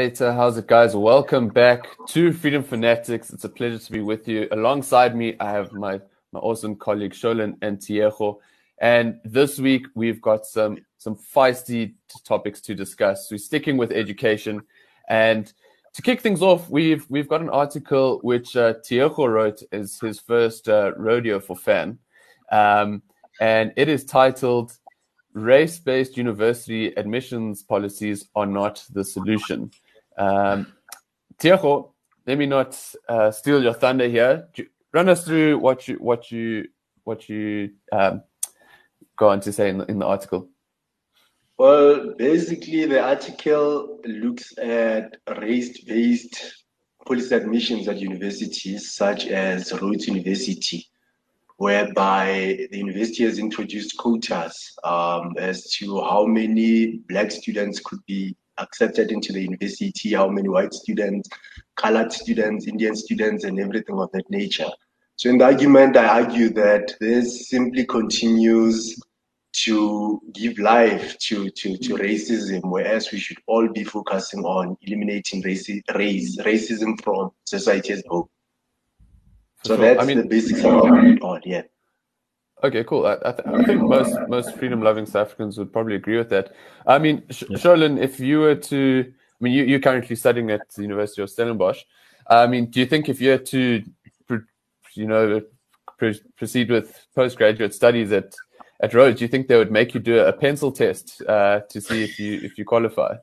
How's 0.00 0.56
it, 0.56 0.66
guys? 0.66 0.96
Welcome 0.96 1.48
back 1.48 1.86
to 2.08 2.32
Freedom 2.32 2.62
Fanatics. 2.62 3.28
It's 3.28 3.44
a 3.44 3.50
pleasure 3.50 3.78
to 3.78 3.92
be 3.92 4.00
with 4.00 4.26
you. 4.26 4.48
Alongside 4.50 5.14
me, 5.14 5.36
I 5.38 5.50
have 5.50 5.72
my, 5.72 6.00
my 6.32 6.40
awesome 6.40 6.74
colleague 6.74 7.12
Sholin 7.12 7.58
and 7.60 7.76
Tiejo. 7.76 8.38
And 8.80 9.20
this 9.26 9.58
week, 9.58 9.84
we've 9.94 10.22
got 10.22 10.46
some 10.46 10.78
some 10.96 11.16
feisty 11.16 11.96
topics 12.24 12.62
to 12.62 12.74
discuss. 12.74 13.30
We're 13.30 13.36
sticking 13.36 13.76
with 13.76 13.92
education, 13.92 14.62
and 15.10 15.52
to 15.92 16.00
kick 16.00 16.22
things 16.22 16.40
off, 16.40 16.70
we've 16.70 17.04
we've 17.10 17.28
got 17.28 17.42
an 17.42 17.50
article 17.50 18.20
which 18.22 18.56
uh, 18.56 18.74
Tiejo 18.82 19.28
wrote 19.28 19.62
as 19.70 20.00
his 20.00 20.18
first 20.18 20.66
uh, 20.70 20.92
rodeo 20.96 21.40
for 21.40 21.56
FAN, 21.56 21.98
um, 22.50 23.02
and 23.38 23.70
it 23.76 23.90
is 23.90 24.06
titled 24.06 24.72
"Race-based 25.34 26.16
university 26.16 26.86
admissions 26.94 27.62
policies 27.62 28.30
are 28.34 28.46
not 28.46 28.82
the 28.94 29.04
solution." 29.04 29.70
Um, 30.20 30.74
Tiejo, 31.38 31.92
let 32.26 32.36
me 32.36 32.44
not 32.44 32.78
uh, 33.08 33.30
steal 33.30 33.62
your 33.62 33.72
thunder 33.72 34.06
here. 34.06 34.48
Run 34.92 35.08
us 35.08 35.24
through 35.24 35.58
what 35.58 35.88
you 35.88 35.96
what 35.96 36.30
you 36.30 36.68
what 37.04 37.28
you 37.28 37.70
um, 37.90 38.22
go 39.16 39.30
on 39.30 39.40
to 39.40 39.52
say 39.52 39.70
in 39.70 39.78
the, 39.78 39.86
in 39.86 39.98
the 39.98 40.06
article. 40.06 40.48
Well, 41.58 42.14
basically, 42.18 42.84
the 42.84 43.02
article 43.02 43.98
looks 44.04 44.56
at 44.58 45.16
race 45.40 45.82
based 45.84 46.64
policy 47.06 47.34
admissions 47.34 47.88
at 47.88 47.98
universities 47.98 48.92
such 48.92 49.26
as 49.26 49.72
Rhodes 49.80 50.06
University, 50.06 50.86
whereby 51.56 52.66
the 52.70 52.78
university 52.78 53.24
has 53.24 53.38
introduced 53.38 53.96
quotas 53.96 54.74
um, 54.84 55.34
as 55.38 55.70
to 55.72 56.00
how 56.02 56.26
many 56.26 56.98
black 57.08 57.30
students 57.30 57.80
could 57.80 58.00
be 58.06 58.36
accepted 58.60 59.10
into 59.10 59.32
the 59.32 59.42
university, 59.42 60.14
how 60.14 60.28
many 60.28 60.48
white 60.48 60.74
students, 60.74 61.28
colored 61.76 62.12
students, 62.12 62.66
Indian 62.66 62.94
students, 62.94 63.44
and 63.44 63.58
everything 63.58 63.98
of 63.98 64.10
that 64.12 64.28
nature. 64.30 64.68
So, 65.16 65.28
in 65.28 65.38
the 65.38 65.44
argument, 65.44 65.96
I 65.96 66.22
argue 66.22 66.50
that 66.50 66.94
this 67.00 67.48
simply 67.48 67.84
continues 67.84 68.98
to 69.52 70.20
give 70.32 70.58
life 70.58 71.18
to, 71.18 71.50
to, 71.50 71.76
to 71.76 71.94
racism, 71.94 72.60
whereas 72.64 73.10
we 73.12 73.18
should 73.18 73.38
all 73.46 73.68
be 73.68 73.84
focusing 73.84 74.44
on 74.44 74.76
eliminating 74.82 75.42
race, 75.42 75.68
race 75.94 76.38
racism 76.38 77.02
from 77.02 77.30
society 77.44 77.92
as 77.92 78.02
a 78.06 78.08
whole. 78.08 78.30
So 79.64 79.76
sure. 79.76 79.84
that's 79.84 80.00
I 80.00 80.06
mean, 80.06 80.18
the 80.18 80.26
basics 80.26 80.64
of 80.64 80.86
it 80.86 81.20
all, 81.20 81.40
yeah. 81.44 81.62
Okay, 82.62 82.84
cool. 82.84 83.06
I, 83.06 83.14
I, 83.24 83.32
th- 83.32 83.46
I, 83.46 83.64
think 83.64 83.80
most 83.82 84.14
most 84.28 84.56
freedom 84.56 84.82
loving 84.82 85.06
South 85.06 85.28
Africans 85.28 85.56
would 85.58 85.72
probably 85.72 85.94
agree 85.94 86.18
with 86.18 86.28
that. 86.30 86.52
I 86.86 86.98
mean, 86.98 87.22
Sh-. 87.30 87.44
Sholin, 87.52 87.98
if 87.98 88.20
you 88.20 88.40
were 88.40 88.54
to, 88.54 89.04
I 89.08 89.44
mean, 89.44 89.54
you, 89.54 89.64
you're 89.64 89.80
currently 89.80 90.14
studying 90.16 90.50
at 90.50 90.68
the 90.74 90.82
University 90.82 91.22
of 91.22 91.30
Stellenbosch. 91.30 91.82
I 92.28 92.46
mean, 92.46 92.66
do 92.66 92.80
you 92.80 92.86
think 92.86 93.08
if 93.08 93.20
you 93.20 93.30
were 93.30 93.38
to, 93.38 93.82
you 94.94 95.06
know, 95.06 95.40
proceed 96.36 96.70
with 96.70 97.06
postgraduate 97.14 97.74
studies 97.74 98.12
at 98.12 98.34
at 98.82 98.94
Rhodes, 98.94 99.18
do 99.18 99.24
you 99.24 99.28
think 99.28 99.48
they 99.48 99.56
would 99.56 99.70
make 99.70 99.94
you 99.94 100.00
do 100.00 100.20
a 100.20 100.32
pencil 100.32 100.72
test 100.72 101.22
uh, 101.28 101.60
to 101.68 101.80
see 101.80 102.02
if 102.02 102.18
you 102.18 102.40
if 102.42 102.58
you 102.58 102.64
qualify? 102.64 103.14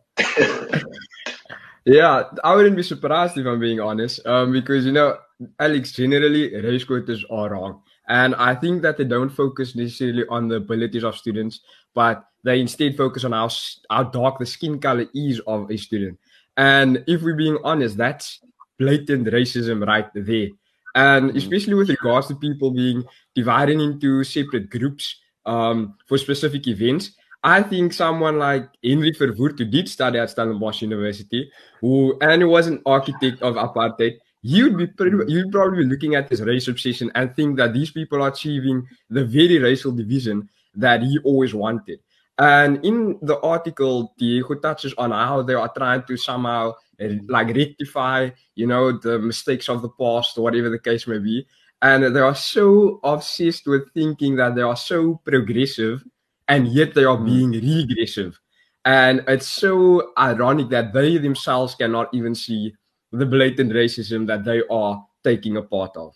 yeah, 1.85 2.23
I 2.43 2.55
wouldn't 2.55 2.75
be 2.75 2.83
surprised 2.83 3.37
if 3.37 3.45
I'm 3.45 3.59
being 3.59 3.79
honest, 3.79 4.25
um, 4.25 4.51
because 4.51 4.85
you 4.85 4.91
know, 4.91 5.17
Alex, 5.59 5.91
generally 5.93 6.55
race 6.55 6.83
quotas 6.83 7.25
are 7.29 7.49
wrong, 7.49 7.81
and 8.07 8.35
I 8.35 8.55
think 8.55 8.81
that 8.83 8.97
they 8.97 9.03
don't 9.03 9.29
focus 9.29 9.75
necessarily 9.75 10.25
on 10.29 10.47
the 10.47 10.55
abilities 10.55 11.03
of 11.03 11.17
students, 11.17 11.61
but 11.93 12.25
they 12.43 12.61
instead 12.61 12.95
focus 12.95 13.23
on 13.25 13.33
how 13.33 13.49
how 13.89 14.03
dark 14.03 14.39
the 14.39 14.45
skin 14.45 14.79
color 14.79 15.07
is 15.13 15.39
of 15.41 15.69
a 15.69 15.77
student. 15.77 16.17
And 16.55 17.03
if 17.07 17.21
we're 17.21 17.35
being 17.35 17.57
honest, 17.63 17.97
that's 17.97 18.39
blatant 18.79 19.27
racism 19.27 19.85
right 19.85 20.07
there. 20.13 20.49
And 20.95 21.31
mm. 21.31 21.35
especially 21.35 21.75
with 21.75 21.89
regards 21.89 22.27
to 22.27 22.35
people 22.35 22.71
being 22.71 23.03
divided 23.35 23.79
into 23.79 24.23
separate 24.23 24.69
groups 24.69 25.19
um, 25.45 25.95
for 26.07 26.17
specific 26.17 26.67
events. 26.67 27.11
I 27.43 27.61
think 27.63 27.93
someone 27.93 28.39
like 28.39 28.69
Henry 28.83 29.13
Verwoerd, 29.13 29.59
who 29.59 29.65
did 29.65 29.87
study 29.87 30.19
at 30.19 30.29
Stellenbosch 30.29 30.81
University, 30.81 31.49
who 31.79 32.17
and 32.19 32.41
who 32.41 32.49
was 32.49 32.67
an 32.67 32.81
architect 32.85 33.41
of 33.41 33.55
apartheid, 33.55 34.17
you'd 34.41 34.77
be 34.77 34.87
pretty, 34.87 35.15
hmm. 35.17 35.27
you'd 35.27 35.51
probably 35.51 35.83
be 35.83 35.89
looking 35.89 36.15
at 36.15 36.27
this 36.29 36.41
race 36.41 36.67
obsession 36.67 37.11
and 37.15 37.35
think 37.35 37.57
that 37.57 37.73
these 37.73 37.91
people 37.91 38.21
are 38.23 38.29
achieving 38.29 38.87
the 39.09 39.25
very 39.25 39.59
racial 39.59 39.91
division 39.91 40.49
that 40.75 41.01
he 41.01 41.19
always 41.23 41.53
wanted. 41.53 41.99
And 42.39 42.85
in 42.85 43.17
the 43.23 43.39
article, 43.39 44.13
Diego 44.19 44.55
touches 44.55 44.93
on 44.97 45.09
how 45.09 45.41
they 45.41 45.55
are 45.55 45.71
trying 45.75 46.03
to 46.03 46.17
somehow 46.17 46.73
eh, 46.99 47.09
hmm. 47.09 47.25
like 47.27 47.55
rectify, 47.55 48.29
you 48.55 48.67
know, 48.67 48.91
the 48.91 49.19
mistakes 49.19 49.69
of 49.69 49.81
the 49.81 49.89
past 49.89 50.37
or 50.37 50.41
whatever 50.41 50.69
the 50.69 50.79
case 50.79 51.07
may 51.07 51.19
be 51.19 51.47
and 51.81 52.15
they 52.15 52.19
are 52.19 52.35
so 52.35 52.99
obsessed 53.03 53.67
with 53.67 53.91
thinking 53.93 54.35
that 54.35 54.55
they 54.55 54.61
are 54.61 54.75
so 54.75 55.21
progressive 55.23 56.03
and 56.47 56.67
yet 56.67 56.93
they 56.93 57.03
are 57.03 57.17
mm. 57.17 57.25
being 57.25 57.51
regressive 57.51 58.39
and 58.85 59.23
it's 59.27 59.47
so 59.47 60.11
ironic 60.17 60.69
that 60.69 60.93
they 60.93 61.17
themselves 61.17 61.75
cannot 61.75 62.09
even 62.13 62.33
see 62.33 62.73
the 63.11 63.25
blatant 63.25 63.71
racism 63.71 64.27
that 64.27 64.43
they 64.43 64.61
are 64.69 65.05
taking 65.23 65.57
a 65.57 65.61
part 65.61 65.95
of. 65.95 66.15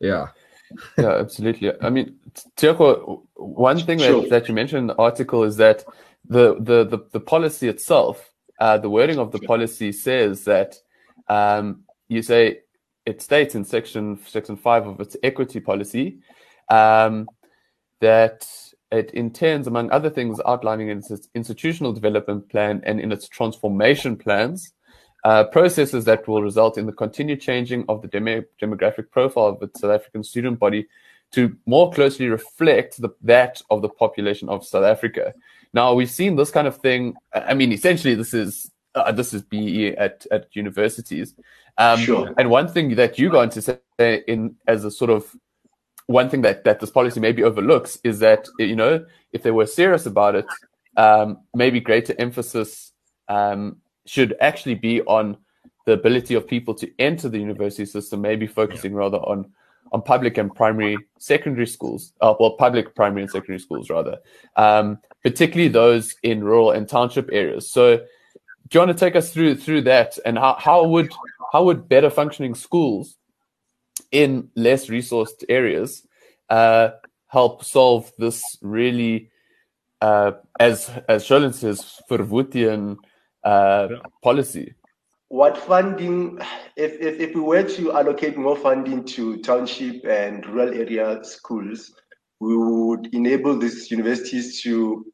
Yeah. 0.00 0.28
Yeah 0.98 1.18
absolutely. 1.18 1.72
I 1.80 1.90
mean 1.90 2.16
Tiejo, 2.56 3.22
one 3.34 3.80
thing 3.80 3.98
sure. 3.98 4.22
that, 4.22 4.30
that 4.30 4.48
you 4.48 4.54
mentioned 4.54 4.80
in 4.80 4.86
the 4.88 4.96
article 4.96 5.44
is 5.44 5.56
that 5.56 5.84
the 6.26 6.56
the 6.60 6.84
the, 6.84 6.98
the 7.12 7.20
policy 7.20 7.68
itself 7.68 8.32
uh, 8.60 8.76
the 8.76 8.90
wording 8.90 9.18
of 9.18 9.32
the 9.32 9.38
policy 9.38 9.92
says 9.92 10.44
that 10.44 10.76
um, 11.28 11.84
you 12.08 12.22
say 12.22 12.60
it 13.06 13.22
states 13.22 13.54
in 13.54 13.64
section 13.64 14.18
section 14.26 14.56
five 14.56 14.86
of 14.86 15.00
its 15.00 15.16
equity 15.22 15.60
policy 15.60 16.18
um, 16.68 17.26
that 18.00 18.46
it 18.90 19.10
intends, 19.12 19.66
among 19.66 19.90
other 19.90 20.08
things, 20.08 20.40
outlining 20.46 20.88
in 20.88 20.98
its 20.98 21.28
institutional 21.34 21.92
development 21.92 22.48
plan 22.48 22.80
and 22.84 23.00
in 23.00 23.12
its 23.12 23.28
transformation 23.28 24.16
plans, 24.16 24.72
uh, 25.24 25.44
processes 25.44 26.04
that 26.04 26.26
will 26.28 26.42
result 26.42 26.78
in 26.78 26.86
the 26.86 26.92
continued 26.92 27.40
changing 27.40 27.84
of 27.88 28.02
the 28.02 28.08
dem- 28.08 28.46
demographic 28.60 29.10
profile 29.10 29.46
of 29.46 29.60
the 29.60 29.70
South 29.76 29.90
African 29.90 30.22
student 30.22 30.58
body 30.58 30.86
to 31.32 31.56
more 31.66 31.90
closely 31.90 32.28
reflect 32.28 33.00
the, 33.00 33.10
that 33.22 33.60
of 33.70 33.82
the 33.82 33.88
population 33.88 34.48
of 34.48 34.66
South 34.66 34.84
Africa. 34.84 35.34
Now 35.72 35.92
we've 35.94 36.10
seen 36.10 36.36
this 36.36 36.50
kind 36.50 36.66
of 36.66 36.76
thing. 36.76 37.14
I 37.34 37.54
mean, 37.54 37.72
essentially, 37.72 38.14
this 38.14 38.32
is 38.32 38.70
uh, 38.94 39.12
this 39.12 39.34
is 39.34 39.42
BEE 39.42 39.96
at 39.96 40.26
at 40.30 40.46
universities, 40.56 41.34
um, 41.78 42.00
sure. 42.00 42.34
And 42.36 42.50
one 42.50 42.68
thing 42.68 42.96
that 42.96 43.18
you 43.18 43.30
go 43.30 43.40
on 43.40 43.50
to 43.50 43.62
say 43.62 43.78
in 44.26 44.56
as 44.66 44.84
a 44.84 44.90
sort 44.90 45.10
of 45.10 45.34
one 46.06 46.28
thing 46.28 46.42
that, 46.42 46.64
that 46.64 46.80
this 46.80 46.90
policy 46.90 47.20
maybe 47.20 47.44
overlooks 47.44 47.98
is 48.02 48.18
that 48.18 48.48
you 48.58 48.76
know 48.76 49.04
if 49.32 49.42
they 49.42 49.50
were 49.50 49.66
serious 49.66 50.06
about 50.06 50.34
it, 50.34 50.46
um, 50.96 51.38
maybe 51.54 51.80
greater 51.80 52.14
emphasis 52.18 52.92
um, 53.28 53.76
should 54.08 54.34
actually 54.40 54.74
be 54.74 55.02
on 55.02 55.36
the 55.86 55.92
ability 55.92 56.34
of 56.34 56.46
people 56.46 56.74
to 56.74 56.90
enter 56.98 57.28
the 57.28 57.38
university 57.38 57.86
system, 57.86 58.20
maybe 58.20 58.46
focusing 58.46 58.92
yeah. 58.92 58.98
rather 58.98 59.18
on 59.18 59.52
on 59.92 60.02
public 60.02 60.36
and 60.36 60.54
primary 60.54 60.98
secondary 61.18 61.66
schools, 61.66 62.12
uh, 62.20 62.34
well, 62.38 62.52
public 62.52 62.94
primary 62.94 63.22
and 63.22 63.30
secondary 63.30 63.58
schools 63.58 63.88
rather, 63.88 64.18
um, 64.56 64.98
particularly 65.22 65.68
those 65.68 66.14
in 66.22 66.44
rural 66.44 66.72
and 66.72 66.88
township 66.88 67.30
areas. 67.32 67.70
So 67.70 67.96
do 67.96 68.04
you 68.72 68.80
want 68.80 68.96
to 68.96 69.04
take 69.04 69.16
us 69.16 69.32
through 69.32 69.56
through 69.56 69.82
that 69.82 70.18
and 70.24 70.36
how, 70.38 70.56
how 70.58 70.86
would 70.86 71.10
how 71.52 71.64
would 71.64 71.88
better 71.88 72.10
functioning 72.10 72.54
schools 72.54 73.16
in 74.12 74.50
less 74.54 74.86
resourced 74.86 75.44
areas 75.48 76.06
uh, 76.50 76.90
help 77.26 77.64
solve 77.64 78.12
this 78.18 78.42
really 78.60 79.30
uh, 80.00 80.32
as 80.60 80.90
as 81.08 81.24
Sholin 81.24 81.54
says 81.54 82.00
Verwoerdian 82.10 82.98
uh, 83.44 83.88
policy? 84.22 84.74
What 85.28 85.58
funding, 85.58 86.38
if, 86.76 86.92
if, 87.00 87.20
if 87.20 87.34
we 87.34 87.42
were 87.42 87.62
to 87.62 87.92
allocate 87.92 88.38
more 88.38 88.56
funding 88.56 89.04
to 89.04 89.36
township 89.38 90.04
and 90.06 90.46
rural 90.46 90.72
area 90.72 91.22
schools, 91.22 91.92
we 92.40 92.56
would 92.56 93.12
enable 93.14 93.58
these 93.58 93.90
universities 93.90 94.62
to 94.62 95.04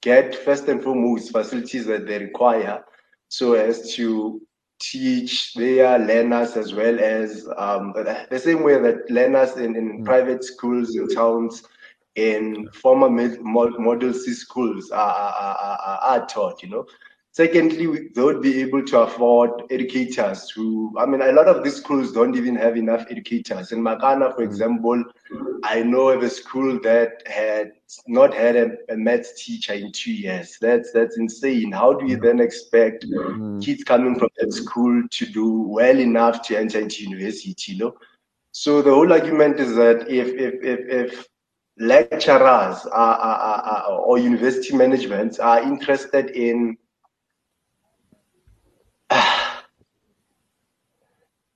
get 0.00 0.34
first 0.34 0.68
and 0.68 0.82
foremost 0.82 1.32
facilities 1.32 1.86
that 1.86 2.06
they 2.06 2.18
require 2.18 2.82
so 3.28 3.54
as 3.54 3.94
to 3.94 4.40
teach 4.80 5.54
their 5.54 5.98
learners 5.98 6.56
as 6.56 6.72
well 6.72 6.98
as 7.00 7.48
um, 7.56 7.92
the 7.94 8.38
same 8.38 8.62
way 8.62 8.80
that 8.80 9.10
learners 9.10 9.56
in, 9.56 9.74
in 9.76 10.00
mm. 10.00 10.04
private 10.04 10.44
schools 10.44 10.94
in 10.94 11.08
towns 11.08 11.64
in 12.14 12.68
former 12.72 13.08
model 13.08 14.12
C 14.12 14.32
schools 14.32 14.90
are, 14.90 14.98
are, 14.98 15.56
are, 15.56 15.98
are, 15.98 16.26
taught, 16.26 16.62
you 16.62 16.68
know. 16.68 16.84
Secondly, 17.38 18.08
they 18.16 18.20
would 18.20 18.42
be 18.42 18.60
able 18.62 18.84
to 18.86 19.02
afford 19.02 19.62
educators 19.70 20.50
who, 20.50 20.92
I 20.98 21.06
mean, 21.06 21.22
a 21.22 21.30
lot 21.30 21.46
of 21.46 21.62
these 21.62 21.76
schools 21.76 22.10
don't 22.10 22.34
even 22.34 22.56
have 22.56 22.76
enough 22.76 23.06
educators. 23.08 23.70
In 23.70 23.78
Makana, 23.78 24.34
for 24.34 24.42
mm. 24.42 24.46
example, 24.46 25.04
I 25.62 25.84
know 25.84 26.08
of 26.08 26.24
a 26.24 26.30
school 26.30 26.80
that 26.82 27.22
had 27.28 27.74
not 28.08 28.34
had 28.34 28.56
a, 28.56 28.70
a 28.88 28.96
maths 28.96 29.44
teacher 29.44 29.74
in 29.74 29.92
two 29.92 30.10
years. 30.10 30.58
That's 30.60 30.90
that's 30.90 31.16
insane. 31.16 31.70
How 31.70 31.92
do 31.92 32.06
you 32.06 32.18
mm. 32.18 32.22
then 32.22 32.40
expect 32.40 33.06
mm. 33.06 33.64
kids 33.64 33.84
coming 33.84 34.18
from 34.18 34.30
that 34.38 34.52
school 34.52 35.04
to 35.08 35.26
do 35.26 35.60
well 35.60 36.00
enough 36.00 36.42
to 36.48 36.58
enter 36.58 36.80
into 36.80 37.04
university? 37.04 37.70
You 37.70 37.78
know? 37.78 37.94
So 38.50 38.82
the 38.82 38.90
whole 38.90 39.12
argument 39.12 39.60
is 39.60 39.76
that 39.76 40.10
if 40.10 40.26
if 40.26 40.54
if, 40.64 40.80
if 41.12 41.26
lecturers 41.78 42.84
are, 42.86 43.16
are, 43.30 43.62
are, 43.62 43.92
or 43.92 44.18
university 44.18 44.74
management 44.76 45.38
are 45.38 45.62
interested 45.62 46.30
in 46.30 46.76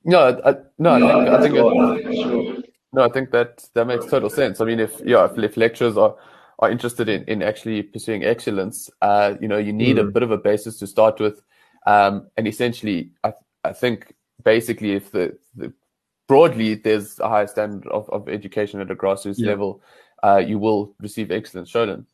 no, 0.05 0.41
I, 0.45 0.55
no, 0.79 0.99
no, 0.99 1.35
I 1.35 1.41
think, 1.41 1.57
I 1.57 1.65
think 1.65 2.65
it, 2.65 2.73
no, 2.93 3.03
I 3.05 3.09
think 3.09 3.31
that 3.31 3.65
that 3.75 3.87
makes 3.87 4.07
total 4.07 4.31
sense. 4.31 4.61
I 4.61 4.65
mean, 4.65 4.81
if 4.81 5.01
yeah, 5.05 5.25
if, 5.25 5.39
if 5.39 5.57
lecturers 5.57 5.97
are 5.97 6.17
are 6.59 6.71
interested 6.71 7.09
in, 7.09 7.25
in 7.25 7.43
actually 7.43 7.83
pursuing 7.83 8.25
excellence, 8.25 8.91
uh, 9.01 9.35
you 9.41 9.49
know, 9.49 9.59
you 9.59 9.73
need 9.73 9.97
mm. 9.97 10.09
a 10.09 10.11
bit 10.11 10.23
of 10.23 10.31
a 10.31 10.39
basis 10.39 10.79
to 10.79 10.87
start 10.87 11.19
with, 11.19 11.43
um, 11.87 12.29
and 12.37 12.47
essentially, 12.47 13.11
I 13.25 13.33
I 13.65 13.73
think 13.73 14.15
basically, 14.45 14.93
if 14.93 15.11
the, 15.11 15.37
the 15.55 15.73
broadly 16.29 16.75
there's 16.75 17.19
a 17.21 17.29
higher 17.29 17.47
standard 17.47 17.87
of, 17.89 18.09
of 18.11 18.29
education 18.29 18.81
at 18.81 18.91
a 18.91 18.95
grassroots 18.95 19.39
yeah. 19.39 19.49
level, 19.49 19.83
uh, 20.23 20.43
you 20.45 20.59
will 20.59 20.95
receive 21.01 21.31
excellence. 21.31 21.71
Shodan. 21.71 22.07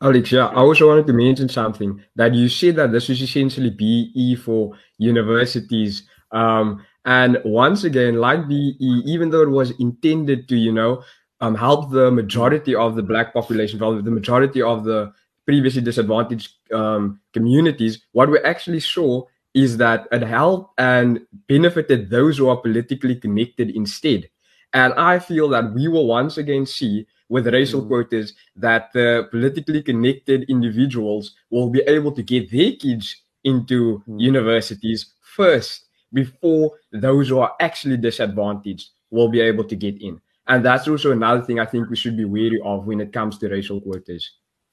Alex, 0.00 0.30
yeah, 0.30 0.46
I 0.46 0.60
also 0.60 0.88
wanted 0.88 1.08
to 1.08 1.12
mention 1.12 1.48
something 1.48 2.00
that 2.14 2.32
you 2.32 2.48
said 2.48 2.76
that 2.76 2.92
this 2.92 3.10
is 3.10 3.20
essentially 3.20 3.70
BEE 3.70 4.36
for 4.36 4.76
universities. 4.98 6.04
Um, 6.30 6.84
and 7.04 7.38
once 7.44 7.82
again, 7.82 8.16
like 8.16 8.46
BEE, 8.46 9.02
even 9.06 9.30
though 9.30 9.42
it 9.42 9.50
was 9.50 9.72
intended 9.80 10.48
to, 10.48 10.56
you 10.56 10.72
know, 10.72 11.02
um, 11.40 11.54
help 11.54 11.90
the 11.90 12.10
majority 12.10 12.74
of 12.74 12.94
the 12.94 13.02
black 13.02 13.32
population, 13.32 13.80
well, 13.80 14.00
the 14.00 14.10
majority 14.10 14.62
of 14.62 14.84
the 14.84 15.12
previously 15.46 15.82
disadvantaged 15.82 16.52
um, 16.72 17.20
communities, 17.32 18.02
what 18.12 18.30
we 18.30 18.38
actually 18.40 18.80
saw 18.80 19.24
is 19.54 19.78
that 19.78 20.06
it 20.12 20.22
helped 20.22 20.78
and 20.78 21.20
benefited 21.48 22.10
those 22.10 22.38
who 22.38 22.48
are 22.48 22.56
politically 22.56 23.16
connected 23.16 23.70
instead. 23.70 24.28
And 24.74 24.92
I 24.94 25.18
feel 25.18 25.48
that 25.48 25.72
we 25.72 25.88
will 25.88 26.06
once 26.06 26.36
again 26.36 26.66
see 26.66 27.06
with 27.28 27.46
racial 27.46 27.82
mm. 27.82 27.88
quotas 27.88 28.34
that 28.56 28.92
the 28.92 29.28
politically 29.30 29.82
connected 29.82 30.44
individuals 30.48 31.34
will 31.50 31.70
be 31.70 31.80
able 31.80 32.12
to 32.12 32.22
get 32.22 32.50
their 32.50 32.72
kids 32.72 33.22
into 33.44 34.02
mm. 34.08 34.20
universities 34.20 35.14
first 35.20 35.86
before 36.12 36.72
those 36.92 37.28
who 37.28 37.38
are 37.38 37.54
actually 37.60 37.96
disadvantaged 37.96 38.90
will 39.10 39.28
be 39.28 39.40
able 39.40 39.64
to 39.64 39.76
get 39.76 40.00
in. 40.00 40.20
And 40.46 40.64
that's 40.64 40.88
also 40.88 41.12
another 41.12 41.42
thing 41.42 41.60
I 41.60 41.66
think 41.66 41.90
we 41.90 41.96
should 41.96 42.16
be 42.16 42.24
wary 42.24 42.60
of 42.64 42.86
when 42.86 43.00
it 43.00 43.12
comes 43.12 43.38
to 43.38 43.48
racial 43.48 43.80
quotas, 43.80 44.30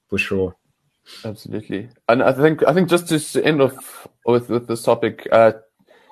for 0.08 0.18
sure. 0.18 0.56
Absolutely, 1.24 1.88
and 2.08 2.22
I 2.22 2.32
think 2.32 2.66
I 2.66 2.72
think 2.72 2.88
just 2.88 3.06
to 3.08 3.44
end 3.44 3.62
off 3.62 4.08
with 4.24 4.48
with 4.48 4.66
this 4.66 4.82
topic, 4.82 5.28
uh, 5.30 5.52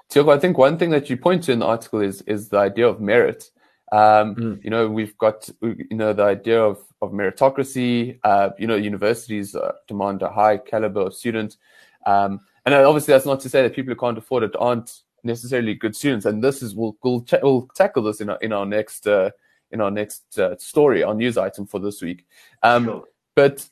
Tiago, 0.09 0.31
I 0.31 0.39
think 0.39 0.57
one 0.57 0.79
thing 0.79 0.91
that 0.91 1.11
you 1.11 1.17
point 1.17 1.43
to 1.45 1.53
in 1.53 1.59
the 1.59 1.67
article 1.67 2.01
is 2.01 2.23
is 2.23 2.49
the 2.49 2.59
idea 2.59 2.87
of 2.87 3.01
merit. 3.01 3.51
Um, 3.95 4.35
mm. 4.35 4.65
You 4.65 4.71
know, 4.71 4.89
we've 4.89 5.17
got 5.19 5.49
you 5.63 5.87
know 5.93 6.13
the 6.13 6.25
idea 6.25 6.61
of 6.61 6.79
of 7.01 7.13
meritocracy. 7.13 8.19
Uh, 8.25 8.51
you 8.59 8.67
know, 8.67 8.75
universities 8.75 9.55
uh, 9.55 9.73
demand 9.87 10.23
a 10.23 10.29
high 10.29 10.57
caliber 10.57 11.03
of 11.03 11.15
students, 11.15 11.59
um, 12.05 12.41
and 12.67 12.75
obviously 12.75 13.13
that's 13.13 13.25
not 13.25 13.39
to 13.41 13.49
say 13.49 13.63
that 13.63 13.77
people 13.77 13.95
who 13.95 14.01
can't 14.01 14.19
afford 14.19 14.43
it 14.43 14.51
aren't 14.59 15.03
necessarily 15.23 15.75
good 15.75 15.95
students. 15.95 16.27
And 16.27 16.43
this 16.43 16.61
is 16.61 16.75
we'll 16.75 16.97
we'll, 17.05 17.25
we'll 17.41 17.69
tackle 17.77 18.03
this 18.03 18.21
in 18.21 18.31
our 18.31 18.39
in 18.39 18.53
our 18.53 18.67
next 18.67 19.07
uh, 19.07 19.31
in 19.71 19.81
our 19.81 19.93
next 19.93 20.39
uh, 20.41 20.57
story, 20.59 21.05
our 21.05 21.15
news 21.15 21.39
item 21.39 21.65
for 21.65 21.79
this 21.79 22.03
week. 22.03 22.27
Um, 22.65 22.87
sure. 22.87 23.05
But 23.37 23.69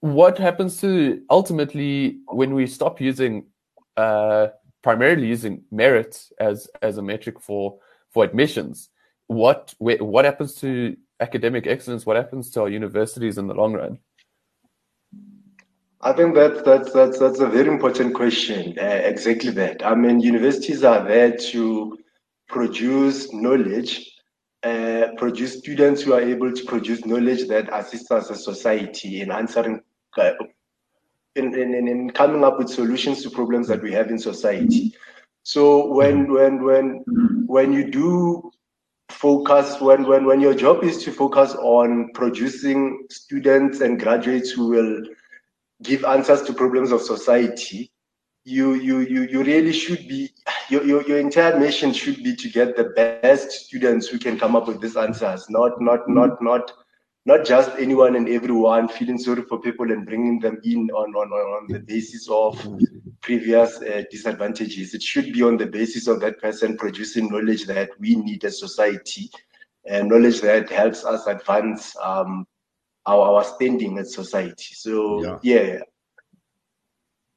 what 0.00 0.38
happens 0.38 0.80
to 0.80 1.22
ultimately 1.28 2.20
when 2.28 2.54
we 2.54 2.66
stop 2.66 3.02
using 3.02 3.44
uh, 3.98 4.48
primarily 4.82 5.26
using 5.26 5.62
merit 5.70 6.26
as 6.40 6.68
as 6.80 6.96
a 6.96 7.02
metric 7.02 7.38
for 7.38 7.78
for 8.12 8.24
admissions. 8.24 8.90
What 9.26 9.74
what 9.78 10.24
happens 10.24 10.54
to 10.56 10.96
academic 11.20 11.66
excellence? 11.66 12.04
What 12.04 12.16
happens 12.16 12.50
to 12.50 12.62
our 12.62 12.68
universities 12.68 13.38
in 13.38 13.46
the 13.46 13.54
long 13.54 13.74
run? 13.74 13.98
I 16.04 16.12
think 16.12 16.34
that 16.34 16.64
that's 16.64 16.92
that's 16.92 17.18
that's 17.18 17.40
a 17.40 17.46
very 17.46 17.68
important 17.68 18.14
question. 18.14 18.76
Uh, 18.78 19.00
exactly 19.04 19.50
that. 19.52 19.86
I 19.86 19.94
mean, 19.94 20.20
universities 20.20 20.82
are 20.82 21.04
there 21.04 21.36
to 21.52 21.98
produce 22.48 23.32
knowledge, 23.32 24.10
uh, 24.64 25.08
produce 25.16 25.58
students 25.58 26.02
who 26.02 26.12
are 26.12 26.20
able 26.20 26.52
to 26.52 26.64
produce 26.64 27.06
knowledge 27.06 27.46
that 27.48 27.68
assists 27.72 28.10
us 28.10 28.30
as 28.30 28.44
society 28.44 29.20
in 29.20 29.30
answering, 29.30 29.80
uh, 30.18 30.32
in, 31.36 31.54
in 31.54 31.86
in 31.88 32.10
coming 32.10 32.42
up 32.42 32.58
with 32.58 32.68
solutions 32.68 33.22
to 33.22 33.30
problems 33.30 33.68
that 33.68 33.80
we 33.80 33.92
have 33.92 34.10
in 34.10 34.18
society. 34.18 34.92
So 35.44 35.92
when 35.92 36.26
mm-hmm. 36.26 36.34
when 36.34 36.64
when 36.64 37.04
when 37.46 37.72
you 37.72 37.90
do 37.90 38.50
focus 39.10 39.80
when 39.80 40.04
when 40.06 40.24
when 40.24 40.40
your 40.40 40.54
job 40.54 40.84
is 40.84 41.02
to 41.04 41.12
focus 41.12 41.54
on 41.54 42.10
producing 42.14 43.06
students 43.10 43.80
and 43.80 44.00
graduates 44.00 44.50
who 44.50 44.68
will 44.68 45.02
give 45.82 46.04
answers 46.04 46.42
to 46.42 46.52
problems 46.52 46.92
of 46.92 47.02
society, 47.02 47.90
you 48.44 48.74
you 48.74 49.00
you 49.00 49.22
you 49.22 49.42
really 49.42 49.72
should 49.72 50.06
be 50.08 50.30
your, 50.68 50.84
your 50.84 51.02
your 51.02 51.18
entire 51.18 51.58
mission 51.58 51.92
should 51.92 52.22
be 52.22 52.36
to 52.36 52.48
get 52.48 52.76
the 52.76 52.84
best 52.96 53.50
students 53.50 54.06
who 54.06 54.18
can 54.18 54.38
come 54.38 54.56
up 54.56 54.68
with 54.68 54.80
these 54.80 54.96
answers, 54.96 55.46
not 55.50 55.80
not 55.80 56.08
not 56.08 56.42
not 56.42 56.72
not 57.24 57.44
just 57.46 57.70
anyone 57.78 58.16
and 58.16 58.28
everyone 58.28 58.88
feeling 58.88 59.18
sorry 59.18 59.42
for 59.42 59.60
people 59.60 59.90
and 59.92 60.06
bringing 60.06 60.40
them 60.40 60.60
in 60.64 60.90
on 60.90 61.14
on, 61.14 61.30
on 61.30 61.66
the 61.72 61.78
basis 61.80 62.28
of 62.28 62.58
previous 63.20 63.80
uh, 63.82 64.02
disadvantages. 64.10 64.94
It 64.94 65.02
should 65.02 65.32
be 65.32 65.42
on 65.42 65.56
the 65.56 65.66
basis 65.66 66.08
of 66.08 66.20
that 66.20 66.40
person 66.40 66.76
producing 66.76 67.28
knowledge 67.28 67.64
that 67.66 67.90
we 68.00 68.16
need 68.16 68.44
as 68.44 68.58
society 68.58 69.30
and 69.86 70.08
knowledge 70.08 70.40
that 70.40 70.70
helps 70.70 71.04
us 71.04 71.26
advance 71.26 71.96
um, 72.02 72.46
our, 73.06 73.36
our 73.36 73.44
standing 73.44 73.98
as 73.98 74.14
society. 74.14 74.74
So, 74.74 75.40
yeah. 75.42 75.62
yeah. 75.62 75.78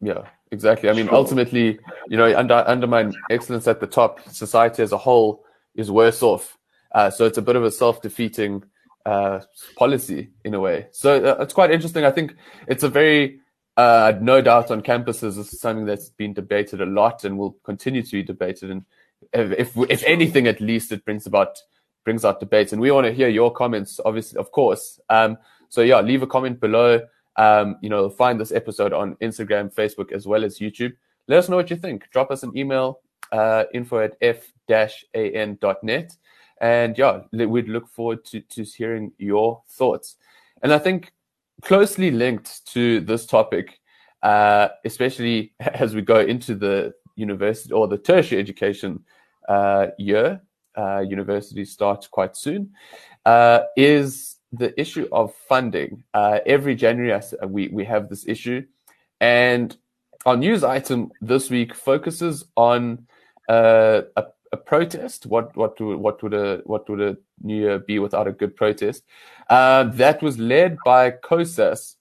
Yeah, 0.02 0.28
exactly. 0.52 0.90
I 0.90 0.94
mean, 0.94 1.08
sure. 1.08 1.16
ultimately, 1.16 1.80
you 2.08 2.18
know, 2.18 2.38
under, 2.38 2.64
undermine 2.68 3.14
excellence 3.32 3.68
at 3.68 3.80
the 3.80 3.88
top, 3.88 4.20
society 4.30 4.84
as 4.84 4.92
a 4.92 4.98
whole 4.98 5.44
is 5.74 5.90
worse 5.90 6.22
off. 6.22 6.58
Uh, 6.94 7.10
so 7.10 7.26
it's 7.26 7.38
a 7.38 7.42
bit 7.42 7.56
of 7.56 7.64
a 7.64 7.72
self-defeating 7.72 8.64
uh, 9.06 9.42
policy 9.76 10.30
in 10.44 10.54
a 10.54 10.60
way. 10.60 10.88
So 10.92 11.24
uh, 11.24 11.42
it's 11.42 11.54
quite 11.54 11.72
interesting. 11.72 12.06
I 12.06 12.12
think 12.12 12.36
it's 12.68 12.84
a 12.84 12.90
very 12.90 13.40
uh, 13.78 14.14
no 14.22 14.42
doubt 14.42 14.72
on 14.72 14.82
campuses, 14.82 15.36
this 15.36 15.54
is 15.54 15.60
something 15.60 15.86
that's 15.86 16.10
been 16.10 16.34
debated 16.34 16.82
a 16.82 16.86
lot 16.86 17.24
and 17.24 17.38
will 17.38 17.58
continue 17.64 18.02
to 18.02 18.12
be 18.12 18.24
debated. 18.24 18.72
And 18.72 18.86
if, 19.34 19.76
if 19.90 20.04
anything, 20.04 20.48
at 20.48 20.62
least 20.62 20.92
it 20.92 21.04
brings 21.04 21.26
about 21.26 21.60
brings 22.06 22.24
out 22.24 22.40
debates. 22.40 22.72
And 22.72 22.82
we 22.82 22.92
want 22.92 23.08
to 23.08 23.14
hear 23.14 23.28
your 23.28 23.52
comments, 23.52 24.00
obviously, 24.06 24.40
of 24.40 24.52
course. 24.52 25.00
Um, 25.10 25.38
so 25.70 25.82
yeah, 25.82 26.00
leave 26.02 26.22
a 26.22 26.28
comment 26.28 26.60
below. 26.60 27.02
Um, 27.36 27.78
you 27.82 27.90
know, 27.90 28.10
find 28.10 28.40
this 28.40 28.52
episode 28.52 28.94
on 28.94 29.16
Instagram, 29.16 29.74
Facebook, 29.74 30.12
as 30.14 30.26
well 30.26 30.46
as 30.46 30.60
YouTube. 30.60 30.94
Let 31.28 31.40
us 31.40 31.50
know 31.50 31.58
what 31.58 31.70
you 31.70 31.76
think. 31.76 32.10
Drop 32.12 32.32
us 32.32 32.44
an 32.44 32.56
email, 32.56 33.02
uh, 33.32 33.66
info 33.74 34.00
at 34.00 34.14
f-an.net. 34.22 35.58
And 36.62 36.98
yeah, 36.98 37.22
we'd 37.32 37.68
look 37.68 37.88
forward 37.90 38.24
to, 38.26 38.42
to 38.42 38.64
hearing 38.64 39.12
your 39.18 39.62
thoughts. 39.70 40.16
And 40.62 40.74
I 40.74 40.80
think 40.80 41.12
closely 41.62 42.12
linked 42.12 42.66
to 42.68 43.02
this 43.02 43.26
topic, 43.26 43.80
uh, 44.24 44.70
especially 44.86 45.54
as 45.60 45.96
we 45.96 46.02
go 46.02 46.20
into 46.20 46.56
the 46.56 46.94
university 47.16 47.74
or 47.74 47.88
the 47.88 47.98
tertiary 47.98 48.40
education 48.40 49.04
uh, 49.48 49.88
year, 49.98 50.42
uh, 50.78 51.00
universities 51.00 51.72
start 51.72 52.08
quite 52.12 52.36
soon, 52.36 52.72
uh, 53.26 53.62
is 53.78 54.38
the 54.52 54.80
issue 54.80 55.08
of 55.12 55.34
funding. 55.48 56.04
Uh, 56.14 56.40
every 56.46 56.76
January, 56.76 57.20
we, 57.48 57.68
we 57.70 57.86
have 57.86 58.10
this 58.10 58.28
issue. 58.28 58.64
And 59.22 59.76
our 60.26 60.36
news 60.36 60.64
item 60.64 61.12
this 61.22 61.50
week 61.50 61.74
focuses 61.74 62.46
on 62.58 63.08
uh, 63.48 64.02
a 64.16 64.26
a 64.56 64.64
protest. 64.72 65.26
What 65.26 65.56
what 65.56 65.80
would 65.80 65.98
what 65.98 66.24
would 66.24 66.34
a 66.34 66.62
what 66.66 66.90
would 66.90 67.02
a 67.02 67.18
New 67.42 67.58
Year 67.58 67.80
be 67.80 68.00
without 68.00 68.28
a 68.28 68.32
good 68.32 68.56
protest? 68.56 69.04
Uh, 69.50 69.84
that 70.02 70.22
was 70.22 70.40
led 70.40 70.78
by 70.84 71.12
COSAS, 71.12 71.96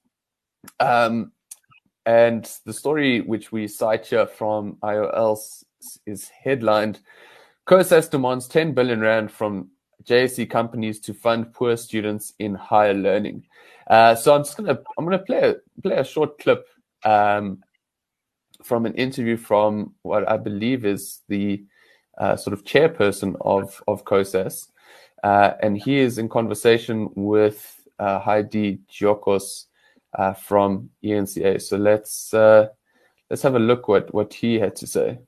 um, 0.81 1.33
and 2.07 2.51
the 2.65 2.73
story 2.73 3.21
which 3.21 3.53
we 3.53 3.69
cite 3.69 4.07
here 4.07 4.27
from 4.27 4.77
IOL 4.83 5.39
is 6.07 6.29
headlined: 6.29 7.01
COSAS 7.67 8.09
demands 8.11 8.49
10 8.49 8.73
billion 8.75 9.01
rand 9.01 9.31
from 9.31 9.71
JSE 10.05 10.49
companies 10.49 11.01
to 11.01 11.15
fund 11.15 11.53
poor 11.53 11.77
students 11.77 12.35
in 12.39 12.55
higher 12.55 12.95
learning. 12.95 13.47
Uh, 13.87 14.15
so 14.15 14.35
I'm 14.35 14.45
just 14.45 14.57
gonna 14.57 14.79
I'm 14.97 15.05
gonna 15.05 15.19
play 15.19 15.51
a, 15.51 15.81
play 15.83 15.97
a 15.97 16.05
short 16.05 16.39
clip 16.39 16.67
um, 17.05 17.63
from 18.63 18.87
an 18.87 18.95
interview 18.95 19.37
from 19.37 19.95
what 20.03 20.29
I 20.29 20.37
believe 20.39 20.87
is 20.87 21.21
the 21.29 21.65
uh, 22.19 22.37
sort 22.37 22.53
of 22.53 22.65
chairperson 22.65 23.37
of 23.41 23.83
of 23.89 24.05
COSAS, 24.05 24.69
uh, 25.23 25.53
and 25.61 25.77
he 25.77 25.99
is 25.99 26.19
in 26.19 26.29
conversation 26.29 27.11
with 27.15 27.81
uh, 27.99 28.19
Heidi 28.21 28.81
Giokos 28.91 29.67
uh, 30.19 30.33
from 30.35 30.91
ENCA. 31.03 31.61
So 31.61 31.77
let's 31.77 32.33
uh, 32.35 32.69
let's 33.31 33.43
have 33.43 33.55
a 33.55 33.59
look 33.59 33.89
what 33.89 34.13
what 34.15 34.35
he 34.35 34.59
had 34.59 34.77
to 34.77 34.87
say. 34.87 35.19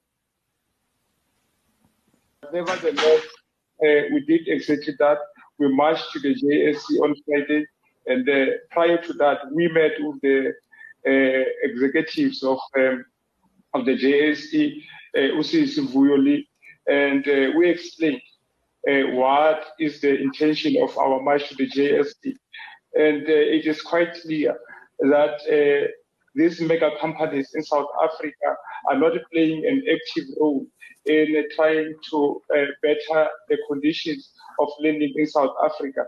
Nevertheless, 2.53 3.25
uh, 3.83 4.07
we 4.13 4.25
did 4.27 4.47
exactly 4.47 4.95
that. 4.99 5.19
We 5.59 5.75
marched 5.75 6.13
to 6.13 6.21
the 6.21 6.35
JSE 6.35 7.01
on 7.03 7.15
Friday, 7.25 7.67
and 8.07 8.29
prior 8.71 8.99
to 8.99 9.13
that, 9.15 9.39
we 9.53 9.69
met 9.69 9.93
with 9.99 10.21
the 10.21 10.53
executives 11.63 12.43
of 12.43 12.59
um, 12.77 13.05
of 13.75 13.85
the 13.85 13.97
JSE, 13.97 14.83
uh, 15.17 15.19
Usisi 15.39 15.87
Vuyoli, 15.87 16.47
and 16.87 17.27
uh, 17.29 17.51
we 17.57 17.71
explained 17.71 18.21
uh, 18.89 19.11
what 19.13 19.65
is 19.79 20.01
the 20.01 20.21
intention 20.21 20.81
of 20.83 20.97
our 20.99 21.21
march 21.21 21.49
to 21.49 21.55
the 21.57 21.69
JSE. 21.69 22.35
And 22.95 23.23
uh, 23.23 23.57
it 23.57 23.67
is 23.67 23.83
quite 23.83 24.15
clear 24.23 24.57
that 25.01 25.91
these 26.35 26.61
mega 26.61 26.91
companies 27.01 27.51
in 27.55 27.63
South 27.63 27.89
Africa 28.03 28.57
are 28.91 28.99
not 28.99 29.13
playing 29.33 29.65
an 29.67 29.83
active 29.91 30.29
role 30.39 30.67
in 31.07 31.45
trying 31.55 31.95
to 32.11 32.43
uh, 32.55 32.65
better 32.83 33.29
the 33.49 33.59
conditions 33.69 34.33
of 34.59 34.69
lending 34.81 35.13
in 35.17 35.27
South 35.27 35.55
Africa. 35.65 36.05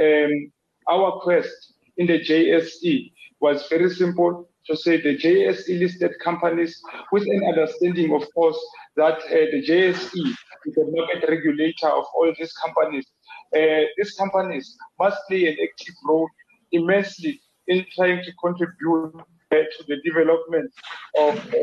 Um, 0.00 0.52
our 0.88 1.20
quest 1.20 1.74
in 1.96 2.06
the 2.06 2.20
JSE 2.20 3.12
was 3.40 3.66
very 3.68 3.90
simple 3.90 4.48
to 4.68 4.76
say 4.76 5.00
the 5.00 5.16
JSE 5.16 5.78
listed 5.78 6.12
companies 6.22 6.80
with 7.12 7.24
an 7.24 7.42
understanding, 7.48 8.14
of 8.14 8.26
course, 8.34 8.58
that 8.96 9.18
uh, 9.18 9.46
the 9.52 9.62
JSE 9.66 10.34
is 10.66 10.74
the 10.74 10.84
market 10.90 11.28
regulator 11.28 11.88
of 11.88 12.04
all 12.14 12.32
these 12.38 12.52
companies. 12.52 13.06
Uh, 13.54 13.86
these 13.96 14.14
companies 14.18 14.76
must 14.98 15.18
play 15.28 15.46
an 15.46 15.56
active 15.62 15.94
role 16.04 16.28
immensely 16.72 17.40
in 17.68 17.84
trying 17.94 18.22
to 18.24 18.32
contribute 18.42 19.14
uh, 19.52 19.56
to 19.56 19.84
the 19.86 19.96
development 20.04 20.72
of 21.18 21.36
uh, 21.54 21.58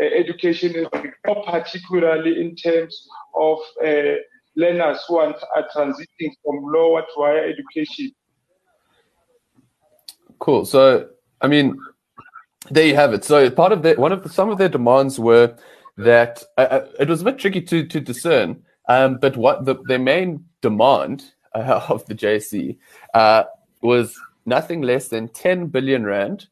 uh, 0.00 0.04
education, 0.16 0.86
particularly 1.24 2.40
in 2.40 2.56
terms 2.56 3.06
of 3.38 3.58
uh, 3.84 4.14
learners 4.56 4.98
who 5.06 5.18
are, 5.18 5.34
are 5.54 5.68
from 5.72 5.94
lower 6.44 7.02
to 7.02 7.14
higher 7.18 7.44
education. 7.44 8.10
Cool. 10.38 10.64
So, 10.64 11.10
I 11.40 11.48
mean, 11.48 11.78
there 12.70 12.86
you 12.86 12.94
have 12.94 13.12
it. 13.14 13.24
So, 13.24 13.50
part 13.50 13.72
of 13.72 13.82
the 13.82 13.94
one 13.94 14.12
of 14.12 14.22
the, 14.22 14.28
some 14.28 14.50
of 14.50 14.58
their 14.58 14.68
demands 14.68 15.18
were 15.18 15.56
that 15.96 16.42
uh, 16.56 16.60
uh 16.60 16.86
it 16.98 17.08
was 17.08 17.22
a 17.22 17.24
bit 17.24 17.38
tricky 17.38 17.60
to 17.62 17.86
to 17.86 18.00
discern. 18.00 18.62
Um, 18.88 19.18
but 19.20 19.36
what 19.36 19.64
the, 19.66 19.76
their 19.86 20.00
main 20.00 20.44
demand 20.62 21.24
uh, 21.54 21.80
of 21.88 22.04
the 22.06 22.14
JSE 22.14 22.76
uh, 23.14 23.44
was 23.82 24.18
nothing 24.46 24.82
less 24.82 25.08
than 25.08 25.28
10 25.28 25.68
billion 25.68 26.04
rand, 26.04 26.48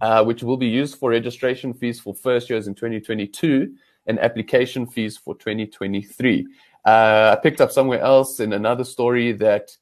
uh, 0.00 0.24
which 0.24 0.42
will 0.42 0.56
be 0.56 0.68
used 0.68 0.98
for 0.98 1.10
registration 1.10 1.74
fees 1.74 1.98
for 1.98 2.14
first 2.14 2.48
years 2.48 2.68
in 2.68 2.74
2022 2.74 3.74
and 4.06 4.20
application 4.20 4.86
fees 4.86 5.16
for 5.16 5.34
2023. 5.34 6.46
Uh, 6.84 7.34
I 7.36 7.40
picked 7.42 7.60
up 7.60 7.72
somewhere 7.72 8.00
else 8.00 8.38
in 8.38 8.52
another 8.52 8.84
story 8.84 9.32
that 9.32 9.76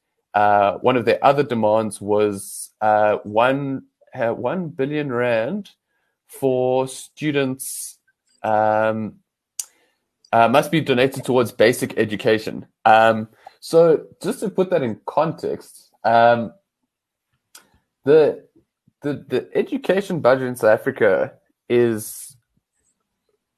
one 0.82 0.96
of 0.96 1.04
their 1.04 1.22
other 1.24 1.42
demands 1.42 2.00
was 2.00 2.70
one 3.24 3.82
uh, 4.14 4.32
one 4.32 4.68
billion 4.68 5.12
rand 5.12 5.70
for 6.26 6.86
students 6.88 7.98
um, 8.42 9.16
uh, 10.32 10.48
must 10.48 10.70
be 10.70 10.80
donated 10.80 11.24
towards 11.24 11.52
basic 11.52 11.98
education. 11.98 12.66
Um, 12.84 13.28
so 13.60 14.06
just 14.22 14.40
to 14.40 14.50
put 14.50 14.70
that 14.70 14.82
in 14.82 15.00
context, 15.06 15.90
um, 16.04 16.52
the 18.04 18.44
the 19.02 19.24
the 19.28 19.48
education 19.54 20.20
budget 20.20 20.48
in 20.48 20.56
South 20.56 20.80
Africa 20.80 21.32
is 21.68 22.36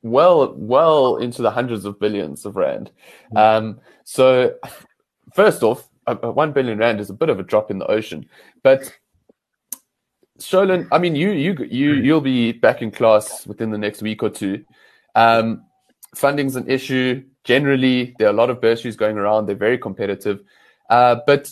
well 0.02 0.54
well 0.56 1.16
into 1.16 1.42
the 1.42 1.50
hundreds 1.50 1.85
of 1.85 2.00
billions 2.00 2.44
of 2.44 2.56
rand. 2.56 2.90
Hmm. 3.30 3.37
Um, 3.37 3.80
so 4.04 4.54
first 5.35 5.62
off, 5.62 5.88
one 6.06 6.52
billion 6.52 6.78
rand 6.78 7.00
is 7.00 7.11
a 7.11 7.14
bit 7.14 7.28
of 7.28 7.38
a 7.38 7.44
drop 7.44 7.71
in 7.71 7.78
the 7.78 7.87
ocean, 7.87 8.28
but 8.62 8.92
Sholin, 10.47 10.89
I 10.93 10.99
mean, 10.99 11.15
you 11.15 11.31
you 11.31 11.57
you 11.71 11.93
you'll 11.95 12.21
be 12.21 12.53
back 12.53 12.83
in 12.83 12.91
class 12.91 13.47
within 13.47 13.71
the 13.71 13.79
next 13.79 14.03
week 14.03 14.23
or 14.23 14.31
two. 14.31 14.65
Um, 15.15 15.65
funding's 16.15 16.57
an 16.57 16.71
issue. 16.71 17.25
Generally, 17.45 18.15
there 18.19 18.29
are 18.29 18.31
a 18.31 18.37
lot 18.37 18.51
of 18.51 18.61
bursaries 18.61 18.97
going 18.97 19.19
around. 19.19 19.47
They're 19.47 19.57
very 19.57 19.79
competitive, 19.79 20.41
uh, 20.91 21.17
but 21.27 21.51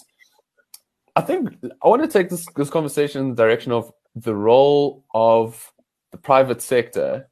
I 1.17 1.23
think 1.23 1.57
I 1.83 1.89
want 1.89 2.03
to 2.03 2.09
take 2.09 2.31
this, 2.31 2.47
this 2.57 2.71
conversation 2.71 3.21
in 3.23 3.29
the 3.31 3.43
direction 3.43 3.73
of 3.73 3.93
the 4.15 4.35
role 4.35 5.05
of 5.13 5.73
the 6.13 6.19
private 6.19 6.63
sector 6.63 7.29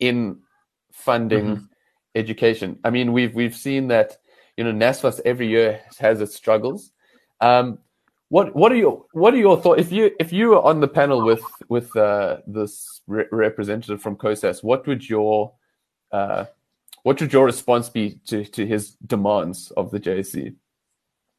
in 0.00 0.40
funding 0.92 1.44
mm-hmm. 1.44 1.64
education. 2.14 2.78
I 2.84 2.90
mean, 2.90 3.12
we've 3.12 3.34
we've 3.34 3.56
seen 3.56 3.88
that 3.88 4.18
you 4.56 4.64
know 4.64 4.72
NSFAS 4.72 5.20
every 5.24 5.48
year 5.48 5.80
has 5.98 6.20
its 6.20 6.34
struggles. 6.34 6.92
Um, 7.40 7.78
what 8.34 8.52
what 8.56 8.72
are 8.72 8.80
your 8.84 9.06
what 9.12 9.32
are 9.32 9.42
your 9.48 9.56
thoughts 9.62 9.80
if 9.80 9.92
you 9.92 10.10
if 10.18 10.32
you 10.32 10.48
were 10.48 10.62
on 10.70 10.80
the 10.80 10.88
panel 10.88 11.24
with 11.24 11.44
with 11.68 11.94
uh, 11.96 12.38
this 12.48 13.00
re- 13.06 13.30
representative 13.30 14.02
from 14.02 14.16
COSAS, 14.16 14.64
what 14.64 14.88
would 14.88 15.08
your 15.08 15.52
uh, 16.10 16.46
what 17.04 17.20
would 17.20 17.32
your 17.32 17.44
response 17.44 17.88
be 17.88 18.18
to, 18.26 18.44
to 18.44 18.66
his 18.66 18.96
demands 19.06 19.70
of 19.76 19.92
the 19.92 20.00
JSE? 20.00 20.52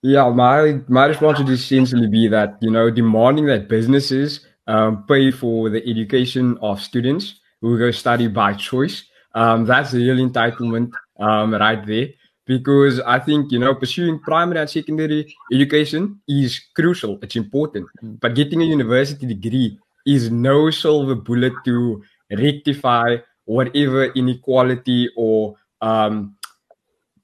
Yeah, 0.04 0.30
my 0.30 0.80
my 0.88 1.08
response 1.08 1.40
would 1.40 1.50
essentially 1.50 2.08
be 2.08 2.30
that 2.30 2.60
you 2.62 2.72
know 2.72 2.90
demanding 2.90 3.48
that 3.48 3.68
businesses 3.68 4.46
um, 4.68 5.04
pay 5.06 5.32
for 5.32 5.70
the 5.70 5.86
education 5.90 6.58
of 6.62 6.82
students 6.82 7.42
who 7.60 7.78
go 7.78 7.92
study 7.92 8.30
by 8.30 8.54
choice. 8.54 9.04
Um, 9.34 9.66
that's 9.66 9.92
real 9.92 10.16
entitlement 10.16 10.94
um, 11.20 11.54
right 11.56 11.86
there. 11.86 12.08
Because 12.46 13.00
I 13.00 13.20
think 13.20 13.52
you 13.52 13.60
know 13.60 13.74
pursuing 13.74 14.20
primary 14.20 14.60
and 14.60 14.70
secondary 14.70 15.34
education 15.52 16.22
is 16.28 16.60
crucial. 16.76 17.18
It's 17.22 17.36
important, 17.36 17.88
mm. 18.04 18.20
but 18.20 18.36
getting 18.36 18.62
a 18.62 18.66
university 18.66 19.26
degree 19.26 19.80
is 20.06 20.30
no 20.30 20.70
silver 20.70 21.16
bullet 21.16 21.54
to 21.66 22.04
rectify 22.30 23.18
whatever 23.46 24.06
inequality 24.14 25.10
or 25.16 25.56
um, 25.82 26.36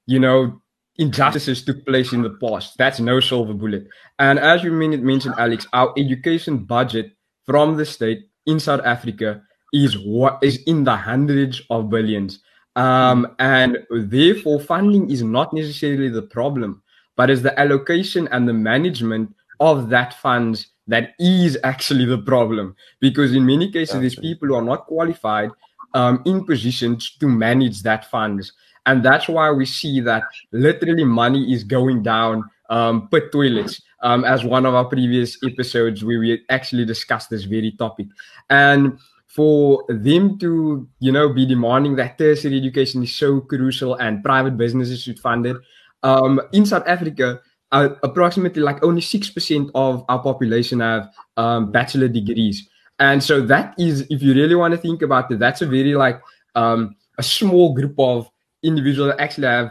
you 0.06 0.18
know 0.18 0.60
injustices 0.98 1.64
took 1.64 1.84
place 1.86 2.12
in 2.12 2.22
the 2.22 2.30
past. 2.30 2.76
That's 2.78 3.00
no 3.00 3.20
silver 3.20 3.54
bullet. 3.54 3.86
And 4.18 4.38
as 4.38 4.62
you 4.62 4.72
mentioned, 4.72 5.34
Alex, 5.38 5.66
our 5.72 5.92
education 5.96 6.58
budget 6.58 7.12
from 7.44 7.76
the 7.76 7.86
state 7.86 8.28
in 8.46 8.60
South 8.60 8.82
Africa 8.84 9.42
is 9.72 9.98
what 9.98 10.38
is 10.42 10.62
in 10.66 10.84
the 10.84 10.96
hundreds 10.96 11.62
of 11.70 11.88
billions. 11.88 12.40
Um, 12.76 13.34
and 13.38 13.78
therefore, 13.90 14.60
funding 14.60 15.10
is 15.10 15.22
not 15.22 15.52
necessarily 15.52 16.08
the 16.08 16.22
problem, 16.22 16.82
but 17.16 17.30
it's 17.30 17.42
the 17.42 17.58
allocation 17.58 18.28
and 18.28 18.48
the 18.48 18.54
management 18.54 19.34
of 19.60 19.90
that 19.90 20.14
funds 20.14 20.68
that 20.88 21.14
is 21.18 21.58
actually 21.64 22.04
the 22.04 22.18
problem. 22.18 22.74
Because 23.00 23.34
in 23.34 23.46
many 23.46 23.70
cases, 23.70 24.00
there's 24.00 24.16
people 24.16 24.48
who 24.48 24.54
are 24.54 24.62
not 24.62 24.86
qualified 24.86 25.50
um, 25.94 26.22
in 26.24 26.44
positions 26.44 27.16
to 27.18 27.28
manage 27.28 27.82
that 27.82 28.10
funds. 28.10 28.52
And 28.86 29.04
that's 29.04 29.28
why 29.28 29.50
we 29.52 29.66
see 29.66 30.00
that 30.00 30.24
literally 30.50 31.04
money 31.04 31.52
is 31.52 31.62
going 31.62 32.02
down 32.02 32.44
um, 32.70 33.08
per 33.08 33.28
toilets, 33.28 33.80
um, 34.02 34.24
as 34.24 34.44
one 34.44 34.66
of 34.66 34.74
our 34.74 34.86
previous 34.86 35.38
episodes 35.44 36.04
where 36.04 36.18
we 36.18 36.42
actually 36.48 36.84
discussed 36.84 37.30
this 37.30 37.44
very 37.44 37.72
topic. 37.72 38.06
And 38.50 38.98
for 39.34 39.82
them 39.88 40.38
to, 40.38 40.86
you 41.00 41.10
know, 41.10 41.32
be 41.32 41.46
demanding 41.46 41.96
that 41.96 42.18
tertiary 42.18 42.58
education 42.58 43.02
is 43.02 43.14
so 43.14 43.40
crucial 43.40 43.94
and 43.94 44.22
private 44.22 44.58
businesses 44.58 45.02
should 45.02 45.18
fund 45.18 45.46
it. 45.46 45.56
Um, 46.02 46.38
in 46.52 46.66
South 46.66 46.86
Africa, 46.86 47.40
uh, 47.70 47.90
approximately 48.02 48.60
like 48.60 48.84
only 48.84 49.00
6% 49.00 49.70
of 49.74 50.04
our 50.10 50.22
population 50.22 50.80
have 50.80 51.08
um, 51.38 51.72
bachelor 51.72 52.08
degrees. 52.08 52.68
And 52.98 53.24
so 53.24 53.40
that 53.46 53.74
is, 53.78 54.02
if 54.10 54.22
you 54.22 54.34
really 54.34 54.54
want 54.54 54.72
to 54.72 54.78
think 54.78 55.00
about 55.00 55.32
it, 55.32 55.38
that's 55.38 55.62
a 55.62 55.66
very 55.66 55.94
like 55.94 56.20
um, 56.54 56.94
a 57.16 57.22
small 57.22 57.74
group 57.74 57.94
of 57.98 58.30
individuals 58.62 59.12
that 59.12 59.20
actually 59.20 59.46
have 59.46 59.70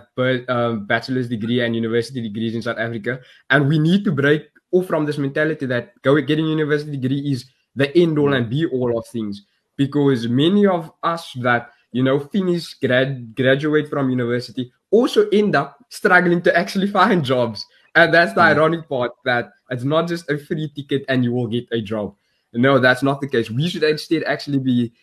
um, 0.50 0.88
bachelor's 0.88 1.30
degree 1.30 1.62
and 1.62 1.76
university 1.76 2.20
degrees 2.20 2.56
in 2.56 2.64
South 2.64 2.80
Africa. 2.80 3.20
And 3.52 3.68
we 3.68 3.78
need 3.78 4.04
to 4.06 4.12
break 4.12 4.48
off 4.72 4.88
from 4.88 5.06
this 5.06 5.20
mentality 5.20 5.68
that 5.68 5.94
getting 6.02 6.48
university 6.48 6.98
degree 6.98 7.32
is 7.32 7.46
the 7.76 7.96
end 7.96 8.18
all 8.18 8.34
and 8.34 8.50
be 8.50 8.66
all 8.66 8.98
of 8.98 9.06
things. 9.08 9.44
Because 9.78 10.28
many 10.28 10.68
of 10.68 10.92
us 11.02 11.32
that 11.42 11.72
you 11.92 12.04
know 12.04 12.20
finish 12.20 12.74
grad 12.76 13.36
graduate 13.36 13.90
from 13.90 14.10
university 14.10 14.72
also 14.92 15.28
end 15.30 15.56
up 15.56 15.78
struggling 15.90 16.42
to 16.44 16.58
actually 16.58 16.88
find 17.00 17.24
jobs. 17.24 17.66
And 17.96 18.14
that's 18.14 18.34
the 18.34 18.42
mm. 18.42 18.56
ironic 18.56 18.88
part 18.88 19.12
that 19.26 19.52
it's 19.70 19.84
not 19.84 20.08
just 20.08 20.30
a 20.30 20.38
free 20.38 20.72
ticket 20.76 21.04
and 21.10 21.24
you 21.24 21.34
will 21.34 21.48
get 21.48 21.68
a 21.72 21.82
job. 21.82 22.16
No, 22.54 22.80
that's 22.80 23.04
not 23.04 23.22
the 23.22 23.28
case. 23.28 23.50
We 23.50 23.70
should 23.70 23.84
instead 23.84 24.24
actually 24.24 24.60
be 24.60 24.94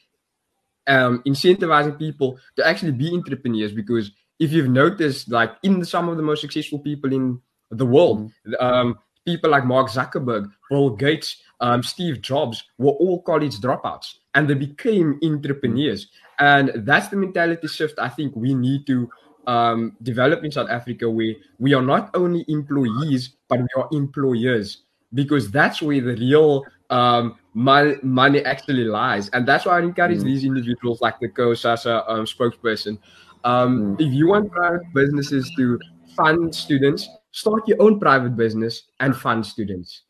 um, 0.87 1.23
incentivizing 1.27 1.99
people 1.99 2.39
to 2.57 2.67
actually 2.67 2.93
be 2.93 3.13
entrepreneurs. 3.13 3.73
Because 3.73 4.11
if 4.39 4.53
you've 4.53 4.69
noticed, 4.69 5.31
like 5.31 5.53
in 5.63 5.85
some 5.85 6.09
of 6.09 6.17
the 6.17 6.23
most 6.23 6.41
successful 6.41 6.79
people 6.79 7.13
in 7.13 7.41
the 7.71 7.87
world, 7.87 8.31
mm. 8.47 8.63
um, 8.63 8.99
people 9.28 9.50
like 9.50 9.66
Mark 9.66 9.88
Zuckerberg, 9.90 10.50
Bill 10.70 10.90
Gates, 11.04 11.42
um, 11.61 11.82
Steve 11.82 12.23
Jobs 12.23 12.64
were 12.78 12.97
all 13.02 13.20
college 13.23 13.56
dropouts 13.58 14.08
and 14.35 14.49
they 14.49 14.54
became 14.54 15.18
entrepreneurs. 15.23 16.08
And 16.38 16.73
that's 16.88 17.08
the 17.08 17.16
mentality 17.16 17.68
shift 17.68 17.99
I 17.99 18.08
think 18.08 18.35
we 18.35 18.54
need 18.54 18.87
to 18.87 19.11
um, 19.47 19.97
develop 20.02 20.44
in 20.44 20.50
South 20.52 20.70
Africa, 20.70 21.11
where 21.11 21.35
we 21.58 21.75
are 21.75 21.82
not 21.82 22.11
only 22.14 22.44
employees, 22.49 23.37
but 23.49 23.58
we 23.61 23.68
are 23.76 23.88
employers, 23.92 24.85
because 25.12 25.50
that's 25.50 25.82
where 25.82 26.00
the 26.00 26.16
real 26.16 26.64
um, 26.90 27.37
money, 27.54 27.97
money 28.02 28.40
actually 28.44 28.85
lies. 28.85 29.28
And 29.30 29.47
that's 29.47 29.64
why 29.66 29.78
I 29.78 29.82
encourage 29.82 30.20
mm. 30.20 30.25
these 30.25 30.44
individuals, 30.44 31.00
like 31.00 31.18
the 31.20 31.28
COSAS 31.28 31.87
um, 31.87 32.25
spokesperson. 32.25 32.99
Um, 33.44 33.97
mm. 33.97 34.00
If 34.06 34.12
you 34.12 34.28
want 34.28 34.52
businesses 34.94 35.50
to 35.56 35.78
fund 36.16 36.54
students, 36.54 37.08
start 37.38 37.68
your 37.68 37.80
own 37.80 38.00
private 38.00 38.37
business 38.37 38.83
and 39.00 39.16
fund 39.16 39.47
students. 39.47 40.02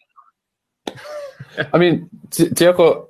I 1.73 1.78
mean, 1.78 2.08
Tiako, 2.30 3.08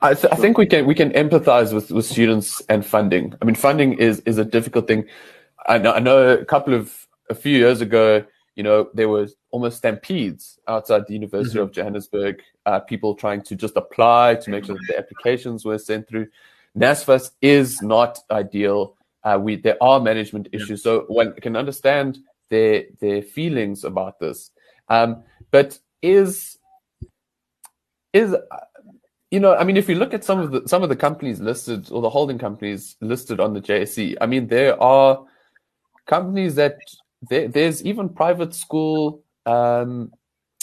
I, 0.00 0.14
th- 0.14 0.32
I, 0.32 0.36
think 0.36 0.56
we 0.56 0.66
can 0.66 0.86
we 0.86 0.94
can 0.94 1.10
empathize 1.10 1.72
with, 1.72 1.90
with 1.90 2.06
students 2.06 2.62
and 2.68 2.86
funding. 2.86 3.34
I 3.42 3.44
mean, 3.44 3.56
funding 3.56 3.94
is 3.94 4.20
is 4.20 4.38
a 4.38 4.44
difficult 4.44 4.86
thing. 4.86 5.04
I 5.66 5.78
know, 5.78 5.92
I 5.92 5.98
know 5.98 6.28
a 6.28 6.44
couple 6.44 6.74
of 6.74 7.06
a 7.28 7.34
few 7.34 7.58
years 7.58 7.80
ago, 7.80 8.24
you 8.54 8.62
know, 8.62 8.88
there 8.94 9.08
was 9.08 9.34
almost 9.50 9.78
stampedes 9.78 10.58
outside 10.68 11.02
the 11.06 11.14
University 11.14 11.56
mm-hmm. 11.56 11.64
of 11.64 11.72
Johannesburg. 11.72 12.40
Uh, 12.64 12.80
people 12.80 13.14
trying 13.14 13.42
to 13.42 13.56
just 13.56 13.76
apply 13.76 14.36
to 14.36 14.50
make 14.50 14.64
sure 14.64 14.76
that 14.76 14.86
the 14.88 14.98
applications 14.98 15.64
were 15.64 15.78
sent 15.78 16.06
through. 16.08 16.28
NSFAS 16.76 17.32
is 17.42 17.82
not 17.82 18.20
ideal. 18.30 18.94
Uh, 19.24 19.38
we 19.42 19.56
there 19.56 19.82
are 19.82 20.00
management 20.00 20.48
issues, 20.52 20.82
so 20.82 21.04
one 21.08 21.34
can 21.40 21.56
understand 21.56 22.18
their 22.50 22.84
their 23.00 23.22
feelings 23.22 23.84
about 23.84 24.18
this. 24.18 24.50
Um, 24.88 25.22
but 25.50 25.78
is 26.02 26.58
is 28.12 28.34
you 29.30 29.40
know, 29.40 29.54
I 29.54 29.64
mean, 29.64 29.76
if 29.76 29.88
you 29.88 29.94
look 29.94 30.14
at 30.14 30.24
some 30.24 30.38
of 30.38 30.50
the 30.50 30.62
some 30.66 30.82
of 30.82 30.88
the 30.88 30.96
companies 30.96 31.40
listed 31.40 31.90
or 31.90 32.00
the 32.00 32.10
holding 32.10 32.38
companies 32.38 32.96
listed 33.00 33.40
on 33.40 33.52
the 33.52 33.60
JSE, 33.60 34.16
I 34.20 34.26
mean, 34.26 34.46
there 34.46 34.80
are 34.82 35.24
companies 36.06 36.54
that 36.54 36.78
there, 37.28 37.48
there's 37.48 37.84
even 37.84 38.08
private 38.08 38.54
school, 38.54 39.22
um, 39.44 40.12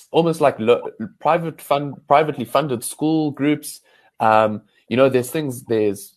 almost 0.09 0.41
like 0.41 0.59
lo- 0.59 0.89
private 1.19 1.61
fund, 1.61 1.95
privately 2.07 2.45
funded 2.45 2.83
school 2.83 3.29
groups. 3.29 3.81
Um, 4.19 4.63
you 4.87 4.97
know, 4.97 5.09
there's 5.09 5.29
things, 5.29 5.63
there's 5.63 6.15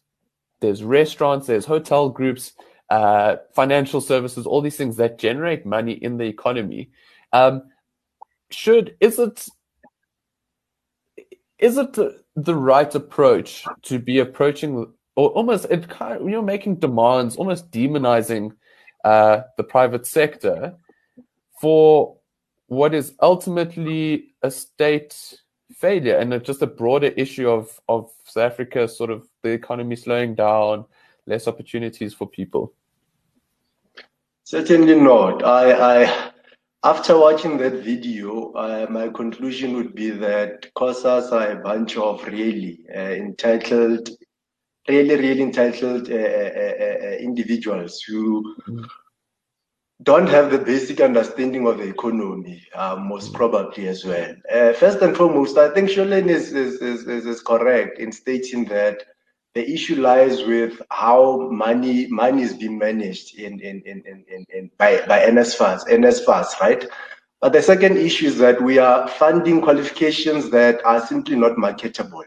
there's 0.61 0.83
restaurants, 0.83 1.47
there's 1.47 1.67
hotel 1.67 2.09
groups, 2.09 2.55
uh, 2.91 3.37
financial 3.55 4.01
services, 4.01 4.47
all 4.47 4.61
these 4.61 4.77
things 4.77 4.97
that 4.97 5.19
generate 5.19 5.67
money 5.67 5.93
in 5.93 6.17
the 6.17 6.25
economy. 6.25 6.91
Um, 7.33 7.63
should 8.51 8.97
is 9.01 9.19
it 9.19 9.47
is 11.59 11.77
it 11.77 11.93
the, 11.93 12.23
the 12.37 12.55
right 12.55 12.95
approach 12.95 13.65
to 13.83 13.99
be 13.99 14.21
approaching 14.21 14.87
or 15.17 15.29
almost 15.31 15.67
it 15.71 15.89
kind 15.89 16.21
of, 16.21 16.29
you're 16.29 16.43
making 16.43 16.77
demands 16.77 17.37
almost 17.37 17.71
demonizing 17.71 18.53
uh, 19.05 19.43
the 19.57 19.65
private 19.65 20.07
sector 20.07 20.75
for 21.61 22.17
what 22.69 22.95
is 22.95 23.15
ultimately 23.21 24.35
a 24.43 24.51
state 24.51 25.41
failure 25.75 26.17
and 26.17 26.43
just 26.45 26.63
a 26.63 26.67
broader 26.67 27.09
issue 27.09 27.49
of 27.49 27.81
of 27.89 28.11
South 28.25 28.53
Africa 28.53 28.89
sort 28.89 29.11
of 29.11 29.29
the 29.43 29.51
economy 29.51 29.97
slowing 29.97 30.35
down 30.35 30.85
less 31.27 31.47
opportunities 31.47 32.15
for 32.15 32.27
people 32.27 32.73
certainly 34.53 34.95
not 34.95 35.45
i 35.45 35.65
i 35.93 36.29
after 36.85 37.19
watching 37.19 37.59
that 37.59 37.83
video, 37.83 38.53
uh, 38.53 38.87
my 38.89 39.09
conclusion 39.09 39.75
would 39.75 39.95
be 39.97 40.11
that 40.11 40.73
COSAS 40.75 41.33
are 41.33 41.51
a 41.51 41.63
bunch 41.63 41.97
of 41.97 42.25
really 42.25 42.79
uh, 42.95 43.01
entitled, 43.01 44.09
really, 44.89 45.17
really 45.17 45.43
entitled 45.43 46.09
uh, 46.09 46.15
uh, 46.15 46.53
uh, 46.65 46.99
uh 47.07 47.17
individuals 47.19 48.01
who 48.03 48.55
don't 50.05 50.29
have 50.29 50.53
the 50.53 50.59
basic 50.59 51.01
understanding 51.01 51.67
of 51.67 51.79
the 51.79 51.89
economy, 51.89 52.63
most 53.01 53.35
probably 53.35 53.89
as 53.89 54.05
well. 54.05 54.33
first 54.75 55.03
and 55.03 55.17
foremost, 55.17 55.59
I 55.59 55.71
think 55.75 55.91
Sholin 55.91 56.29
is, 56.29 56.53
is, 56.53 56.81
is, 56.81 57.27
is 57.27 57.41
correct 57.43 57.99
in 57.99 58.13
stating 58.13 58.65
that 58.67 59.03
the 59.55 59.69
issue 59.73 60.01
lies 60.01 60.45
with 60.45 60.81
how 60.91 61.49
money 61.51 62.07
money 62.09 62.43
is 62.43 62.55
being 62.55 62.79
managed 62.79 63.39
in 63.39 63.61
in 63.61 63.83
in 63.87 64.03
in, 64.07 64.25
in, 64.29 64.47
in 64.55 64.71
by 64.79 65.01
by 65.07 65.21
NSFAS 65.21 65.87
NSFAS 65.89 66.61
right. 66.61 66.85
But 67.41 67.53
the 67.53 67.63
second 67.63 67.97
issue 67.99 68.27
is 68.27 68.39
that 68.39 68.61
we 68.61 68.79
are 68.79 69.07
funding 69.07 69.61
qualifications 69.61 70.51
that 70.51 70.85
are 70.85 71.01
simply 71.07 71.37
not 71.37 71.57
marketable. 71.57 72.25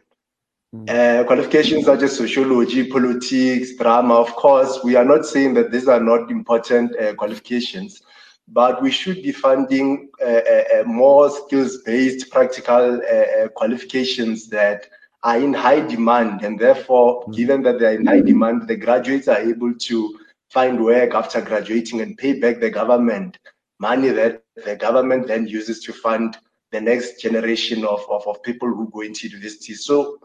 Mm. 0.74 0.90
Uh, 0.90 1.24
qualifications 1.26 1.84
such 1.86 2.02
as 2.02 2.16
sociology, 2.16 2.90
politics, 2.90 3.76
drama. 3.76 4.14
Of 4.16 4.34
course, 4.36 4.80
we 4.86 4.96
are 4.96 5.04
not 5.04 5.26
saying 5.26 5.54
that 5.56 5.70
these 5.70 5.90
are 5.90 6.00
not 6.00 6.32
important 6.32 6.98
uh, 6.98 7.14
qualifications, 7.16 8.02
but 8.48 8.82
we 8.82 8.90
should 8.90 9.22
be 9.22 9.34
funding 9.34 10.10
uh, 10.22 10.26
uh, 10.26 10.64
uh 10.76 10.84
more 10.86 11.30
skills-based, 11.30 12.32
practical 12.32 13.02
uh, 13.02 13.50
qualifications 13.50 14.48
that 14.48 14.88
are 15.24 15.38
in 15.38 15.54
high 15.54 15.82
demand, 15.82 16.44
and 16.44 16.60
therefore, 16.60 17.24
mm. 17.24 17.36
given 17.36 17.62
that 17.64 17.80
they 17.80 17.86
are 17.86 17.96
in 17.96 18.06
high 18.06 18.22
demand, 18.22 18.68
the 18.68 18.76
graduates 18.76 19.28
are 19.28 19.40
able 19.40 19.74
to 19.74 20.20
find 20.50 20.84
work 20.84 21.14
after 21.14 21.42
graduating 21.42 22.02
and 22.02 22.18
pay 22.18 22.40
back 22.40 22.60
the 22.60 22.70
government 22.70 23.38
money 23.82 24.10
that 24.10 24.44
the 24.64 24.76
government 24.76 25.28
then 25.28 25.48
uses 25.48 25.84
to 25.84 25.92
fund 25.92 26.38
the 26.72 26.80
next 26.80 27.20
generation 27.20 27.84
of, 27.84 28.06
of, 28.10 28.26
of 28.28 28.42
people 28.44 28.70
who 28.70 28.90
go 28.92 29.02
into 29.02 29.28
university. 29.28 29.74
So 29.74 30.20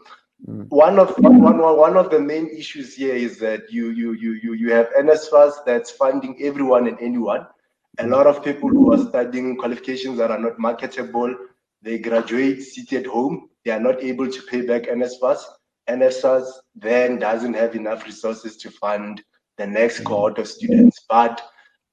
mm. 0.47 0.67
one 0.69 0.99
of 0.99 1.17
one, 1.17 1.41
one, 1.41 1.77
one 1.77 1.97
of 1.97 2.11
the 2.11 2.19
main 2.19 2.47
issues 2.49 2.95
here 2.95 3.15
is 3.15 3.39
that 3.39 3.61
you 3.71 3.89
you 3.89 4.13
you 4.13 4.33
you 4.43 4.53
you 4.53 4.71
have 4.71 4.87
NSFAS 4.99 5.53
that's 5.65 5.91
funding 5.91 6.37
everyone 6.41 6.87
and 6.87 6.97
anyone. 7.01 7.47
A 7.97 8.03
mm. 8.03 8.11
lot 8.11 8.27
of 8.27 8.43
people 8.43 8.69
who 8.69 8.93
are 8.93 9.03
studying 9.09 9.57
qualifications 9.57 10.19
that 10.19 10.29
are 10.29 10.39
not 10.39 10.59
marketable, 10.59 11.35
they 11.87 11.97
graduate, 11.97 12.61
sit 12.61 12.91
at 12.91 13.05
home, 13.05 13.47
they 13.63 13.71
are 13.71 13.79
not 13.79 14.03
able 14.03 14.29
to 14.29 14.41
pay 14.43 14.61
back 14.61 14.83
NSFAS. 14.83 15.39
NSFAS 15.89 16.45
then 16.75 17.17
doesn't 17.17 17.53
have 17.53 17.75
enough 17.75 18.05
resources 18.05 18.57
to 18.57 18.69
fund 18.69 19.23
the 19.57 19.65
next 19.65 19.95
mm-hmm. 19.95 20.07
cohort 20.07 20.37
of 20.37 20.49
students. 20.49 21.05
But 21.07 21.41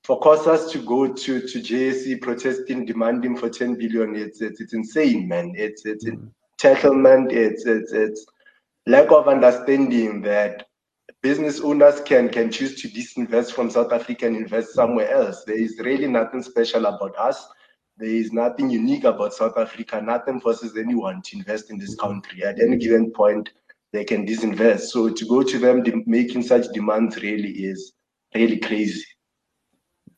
for 0.02 0.18
COSAS 0.18 0.72
to 0.72 0.78
go 0.78 1.12
to, 1.12 1.40
to 1.40 1.58
JSE 1.60 2.20
protesting, 2.20 2.84
demanding 2.86 3.36
for 3.36 3.48
10 3.48 3.76
billion, 3.76 4.16
it's 4.16 4.40
it's, 4.40 4.60
it's 4.60 4.74
insane, 4.74 5.28
man. 5.28 5.52
It's 5.54 5.86
it's 5.86 6.04
mm. 6.04 6.28
entitlement, 6.60 7.32
it's, 7.32 7.64
it's 7.64 7.92
it's 7.92 8.26
lack 8.86 9.12
of 9.12 9.28
understanding 9.28 10.22
that 10.22 10.66
business 11.22 11.60
owners 11.60 12.00
can 12.00 12.28
can 12.28 12.50
choose 12.50 12.82
to 12.82 12.88
disinvest 12.88 13.52
from 13.52 13.70
South 13.70 13.92
Africa 13.92 14.26
and 14.26 14.36
invest 14.36 14.74
somewhere 14.74 15.10
else. 15.12 15.44
There 15.44 15.56
is 15.56 15.78
really 15.78 16.08
nothing 16.08 16.42
special 16.42 16.84
about 16.86 17.16
us. 17.16 17.46
There 17.96 18.08
is 18.08 18.32
nothing 18.32 18.70
unique 18.70 19.04
about 19.04 19.34
South 19.34 19.56
Africa. 19.56 20.00
Nothing 20.00 20.40
forces 20.40 20.76
anyone 20.76 21.22
to 21.22 21.36
invest 21.36 21.70
in 21.70 21.78
this 21.78 21.94
country. 21.94 22.42
At 22.42 22.60
any 22.60 22.76
given 22.76 23.12
point, 23.12 23.50
they 23.92 24.04
can 24.04 24.26
disinvest. 24.26 24.88
So 24.88 25.08
to 25.08 25.26
go 25.26 25.42
to 25.42 25.58
them 25.58 25.84
making 26.06 26.42
such 26.42 26.66
demands 26.72 27.22
really 27.22 27.50
is 27.50 27.92
really 28.34 28.58
crazy. 28.58 29.04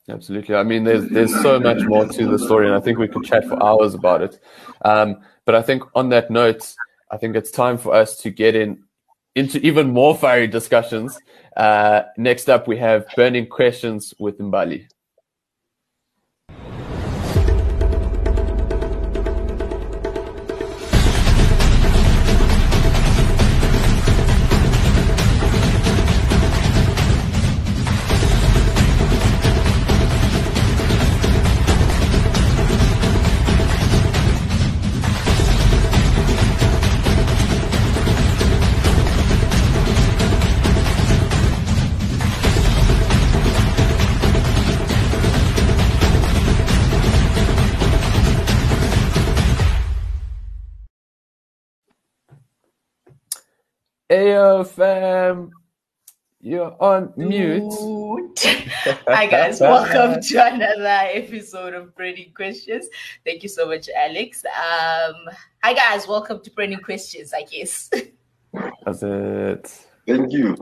Absolutely. 0.09 0.55
I 0.55 0.63
mean, 0.63 0.85
there's 0.85 1.07
there's 1.09 1.41
so 1.41 1.59
much 1.59 1.83
more 1.83 2.07
to 2.07 2.27
the 2.27 2.39
story, 2.39 2.67
and 2.67 2.75
I 2.75 2.79
think 2.79 2.97
we 2.97 3.09
could 3.09 3.25
chat 3.25 3.45
for 3.45 3.61
hours 3.61 3.93
about 3.93 4.21
it. 4.21 4.39
Um, 4.83 5.17
but 5.45 5.53
I 5.53 5.61
think 5.61 5.83
on 5.95 6.09
that 6.09 6.31
note, 6.31 6.73
I 7.11 7.17
think 7.17 7.35
it's 7.35 7.51
time 7.51 7.77
for 7.77 7.93
us 7.93 8.17
to 8.21 8.29
get 8.29 8.55
in 8.55 8.83
into 9.35 9.59
even 9.59 9.91
more 9.91 10.15
fiery 10.15 10.47
discussions. 10.47 11.19
Uh, 11.57 12.03
next 12.17 12.49
up, 12.49 12.67
we 12.67 12.77
have 12.77 13.05
burning 13.15 13.47
questions 13.47 14.13
with 14.17 14.39
Mbali. 14.39 14.87
Ayo, 54.17 54.65
fam. 54.65 55.51
You're 56.41 56.75
on 56.81 57.13
mute. 57.17 57.71
Hi, 59.07 59.27
guys. 59.27 59.61
Welcome 59.61 60.19
to 60.19 60.53
another 60.53 61.07
episode 61.13 61.75
of 61.75 61.95
Burning 61.95 62.33
Questions. 62.33 62.87
Thank 63.23 63.43
you 63.43 63.49
so 63.49 63.67
much, 63.67 63.89
Alex. 63.95 64.43
Um, 64.43 65.13
hi, 65.61 65.73
guys. 65.75 66.07
Welcome 66.07 66.41
to 66.41 66.49
Burning 66.49 66.79
Questions, 66.79 67.31
I 67.31 67.43
guess. 67.43 67.91
That's 68.83 69.03
it. 69.03 69.85
Thank 70.07 70.31
you. 70.31 70.57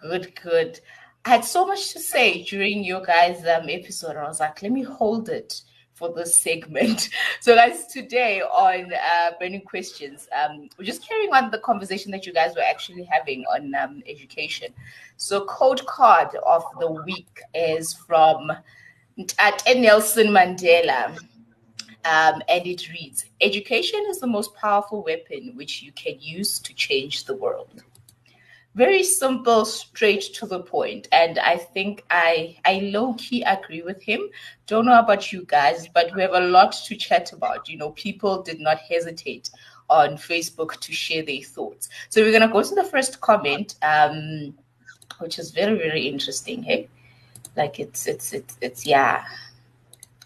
Good, 0.00 0.34
good. 0.42 0.80
I 1.26 1.28
had 1.28 1.44
so 1.44 1.66
much 1.66 1.92
to 1.92 2.00
say 2.00 2.42
during 2.44 2.84
your 2.84 3.02
guys' 3.02 3.44
um, 3.44 3.68
episode. 3.68 4.16
I 4.16 4.26
was 4.26 4.40
like, 4.40 4.62
let 4.62 4.72
me 4.72 4.82
hold 4.82 5.28
it 5.28 5.60
for 5.94 6.12
this 6.12 6.36
segment. 6.36 7.08
So, 7.40 7.54
guys, 7.54 7.86
today 7.86 8.40
on 8.40 8.92
uh, 8.92 9.32
Burning 9.38 9.60
Questions, 9.60 10.28
um, 10.34 10.68
we're 10.78 10.84
just 10.84 11.06
carrying 11.06 11.32
on 11.34 11.50
the 11.50 11.58
conversation 11.58 12.10
that 12.12 12.26
you 12.26 12.32
guys 12.32 12.54
were 12.56 12.62
actually 12.62 13.04
having 13.04 13.44
on 13.54 13.74
um, 13.74 14.02
education. 14.06 14.68
So, 15.18 15.44
code 15.44 15.84
card 15.86 16.28
of 16.46 16.64
the 16.80 16.90
week 16.90 17.38
is 17.54 17.92
from 17.92 18.50
at 19.38 19.62
Nelson 19.76 20.28
Mandela. 20.28 21.16
Um, 22.06 22.42
and 22.48 22.66
it 22.66 22.90
reads 22.90 23.24
Education 23.40 24.04
is 24.08 24.20
the 24.20 24.26
most 24.26 24.54
powerful 24.54 25.02
weapon 25.02 25.52
which 25.54 25.82
you 25.82 25.90
can 25.92 26.16
use 26.20 26.58
to 26.58 26.74
change 26.74 27.24
the 27.24 27.34
world 27.34 27.82
very 28.74 29.02
simple, 29.02 29.64
straight 29.64 30.22
to 30.34 30.46
the 30.46 30.60
point. 30.60 31.08
And 31.12 31.38
I 31.38 31.56
think 31.56 32.04
I 32.10 32.56
I 32.64 32.80
low 32.92 33.14
key 33.14 33.42
agree 33.42 33.82
with 33.82 34.02
him. 34.02 34.28
Don't 34.66 34.86
know 34.86 34.98
about 34.98 35.32
you 35.32 35.44
guys, 35.44 35.88
but 35.88 36.14
we 36.14 36.22
have 36.22 36.34
a 36.34 36.40
lot 36.40 36.72
to 36.86 36.96
chat 36.96 37.32
about. 37.32 37.68
You 37.68 37.76
know, 37.76 37.90
people 37.90 38.42
did 38.42 38.60
not 38.60 38.78
hesitate 38.78 39.50
on 39.88 40.16
Facebook 40.16 40.80
to 40.80 40.92
share 40.92 41.22
their 41.22 41.42
thoughts. 41.42 41.88
So 42.08 42.22
we're 42.22 42.32
gonna 42.32 42.52
go 42.52 42.62
to 42.62 42.74
the 42.74 42.84
first 42.84 43.20
comment, 43.20 43.76
um, 43.82 44.54
which 45.18 45.38
is 45.38 45.50
very 45.50 45.76
very 45.76 46.08
interesting. 46.08 46.62
Hey, 46.62 46.88
like 47.56 47.78
it's 47.78 48.06
it's 48.06 48.32
it's 48.32 48.56
it's 48.60 48.86
yeah 48.86 49.24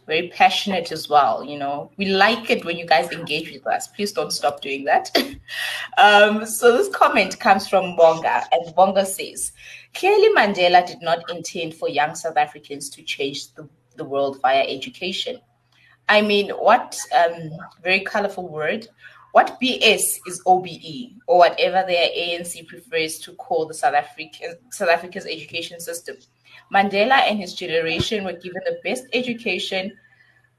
very 0.08 0.28
passionate 0.30 0.90
as 0.90 1.08
well. 1.08 1.44
You 1.44 1.58
know, 1.58 1.92
we 1.98 2.06
like 2.06 2.50
it 2.50 2.64
when 2.64 2.78
you 2.78 2.86
guys 2.86 3.12
engage 3.12 3.52
with 3.52 3.66
us. 3.66 3.86
Please 3.86 4.10
don't 4.10 4.32
stop 4.32 4.62
doing 4.62 4.84
that. 4.84 5.14
um, 5.98 6.46
so 6.46 6.76
this 6.76 6.88
comment 6.88 7.38
comes 7.38 7.68
from 7.68 7.94
Bonga, 7.94 8.44
and 8.50 8.74
Bonga 8.74 9.04
says, 9.04 9.52
clearly 9.94 10.34
Mandela 10.34 10.84
did 10.84 11.02
not 11.02 11.30
intend 11.30 11.74
for 11.74 11.88
young 11.88 12.14
South 12.14 12.38
Africans 12.38 12.88
to 12.90 13.02
change 13.02 13.52
the, 13.52 13.68
the 13.96 14.04
world 14.04 14.40
via 14.40 14.64
education. 14.66 15.40
I 16.08 16.22
mean, 16.22 16.50
what 16.50 16.98
um, 17.14 17.50
very 17.82 18.00
colorful 18.00 18.48
word. 18.48 18.88
What 19.32 19.58
BS 19.60 20.18
is 20.26 20.42
OBE 20.46 21.20
or 21.26 21.38
whatever 21.38 21.84
their 21.86 22.08
ANC 22.08 22.66
prefers 22.66 23.18
to 23.20 23.32
call 23.34 23.66
the 23.66 23.74
South 23.74 23.94
African 23.94 24.54
South 24.70 24.88
Africa's 24.88 25.26
education 25.26 25.80
system? 25.80 26.16
Mandela 26.72 27.20
and 27.28 27.38
his 27.38 27.54
generation 27.54 28.24
were 28.24 28.32
given 28.32 28.62
the 28.64 28.78
best 28.84 29.04
education. 29.12 29.96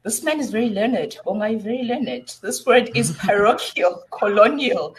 This 0.03 0.23
man 0.23 0.39
is 0.39 0.49
very 0.49 0.69
learned. 0.69 1.17
Bonga 1.25 1.47
is 1.47 1.63
very 1.63 1.83
learned. 1.83 2.35
This 2.41 2.65
word 2.65 2.89
is 2.95 3.11
parochial, 3.19 4.03
colonial, 4.17 4.95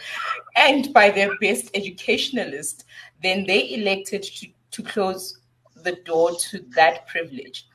and 0.55 0.93
by 0.93 1.09
their 1.09 1.31
best 1.39 1.71
educationalist. 1.73 2.85
Then 3.23 3.45
they 3.45 3.73
elected 3.73 4.23
to, 4.23 4.47
to 4.71 4.83
close 4.83 5.39
the 5.83 5.97
door 6.05 6.31
to 6.49 6.65
that 6.75 7.07
privilege. 7.07 7.67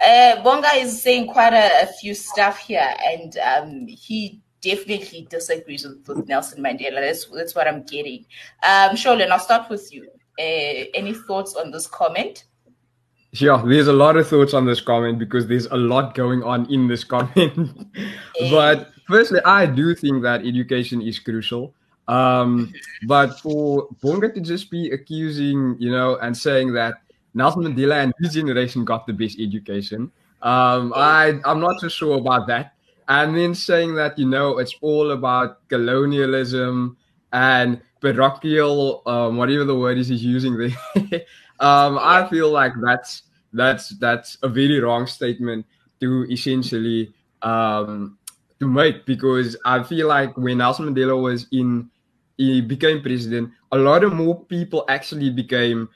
Uh, 0.00 0.42
Bonga 0.42 0.74
is 0.74 1.00
saying 1.00 1.28
quite 1.28 1.52
a, 1.52 1.82
a 1.82 1.86
few 1.86 2.14
stuff 2.14 2.58
here, 2.58 2.94
and 3.06 3.38
um, 3.38 3.86
he 3.86 4.41
definitely 4.62 5.26
disagrees 5.28 5.84
with, 5.84 6.08
with, 6.08 6.28
Nelson 6.28 6.62
Mandela. 6.62 7.00
That's, 7.00 7.26
that's 7.26 7.54
what 7.54 7.68
I'm 7.68 7.82
getting. 7.82 8.24
Um, 8.62 8.96
Sholin, 8.96 9.30
I'll 9.30 9.38
start 9.38 9.68
with 9.68 9.92
you. 9.92 10.08
Uh, 10.38 10.88
any 10.94 11.12
thoughts 11.12 11.54
on 11.56 11.70
this 11.70 11.86
comment? 11.86 12.44
Yeah, 13.32 13.62
there's 13.64 13.88
a 13.88 13.92
lot 13.92 14.16
of 14.16 14.28
thoughts 14.28 14.54
on 14.54 14.66
this 14.66 14.80
comment 14.80 15.18
because 15.18 15.46
there's 15.46 15.66
a 15.66 15.76
lot 15.76 16.14
going 16.14 16.42
on 16.42 16.70
in 16.72 16.86
this 16.86 17.02
comment. 17.02 17.86
but 18.50 18.90
firstly, 19.06 19.40
I 19.44 19.66
do 19.66 19.94
think 19.94 20.22
that 20.22 20.46
education 20.46 21.02
is 21.02 21.18
crucial. 21.18 21.74
Um, 22.08 22.72
but 23.06 23.40
for 23.40 23.88
Bonga 24.02 24.32
to 24.32 24.40
just 24.40 24.70
be 24.70 24.90
accusing, 24.90 25.76
you 25.78 25.90
know, 25.90 26.16
and 26.16 26.36
saying 26.36 26.72
that 26.74 26.94
Nelson 27.34 27.62
Mandela 27.62 28.02
and 28.02 28.12
his 28.20 28.34
generation 28.34 28.84
got 28.84 29.06
the 29.06 29.14
best 29.14 29.40
education, 29.40 30.12
um, 30.42 30.92
I 30.94 31.40
I'm 31.44 31.60
not 31.60 31.80
so 31.80 31.88
sure 31.88 32.18
about 32.18 32.46
that. 32.48 32.74
And 33.08 33.36
then 33.36 33.54
saying 33.54 33.94
that 33.96 34.18
you 34.18 34.26
know 34.26 34.58
it's 34.58 34.74
all 34.80 35.10
about 35.10 35.68
colonialism 35.68 36.96
and 37.32 37.80
parochial, 38.00 39.02
um, 39.06 39.36
whatever 39.36 39.64
the 39.64 39.76
word 39.76 39.98
is 39.98 40.08
he's 40.08 40.24
using 40.24 40.56
there. 40.56 41.22
Um, 41.60 41.96
I 42.00 42.26
feel 42.28 42.50
like 42.50 42.72
that's 42.82 43.22
that's 43.52 43.90
that's 44.00 44.36
a 44.42 44.48
very 44.48 44.80
wrong 44.80 45.06
statement 45.06 45.64
to 46.00 46.26
essentially 46.28 47.14
um, 47.42 48.18
to 48.58 48.66
make 48.66 49.06
because 49.06 49.56
I 49.64 49.84
feel 49.84 50.08
like 50.08 50.36
when 50.36 50.58
Nelson 50.58 50.92
Mandela 50.92 51.20
was 51.20 51.46
in, 51.52 51.88
he 52.36 52.60
became 52.60 53.00
president, 53.00 53.52
a 53.70 53.78
lot 53.78 54.02
of 54.02 54.12
more 54.12 54.44
people 54.44 54.84
actually 54.88 55.30
became 55.30 55.88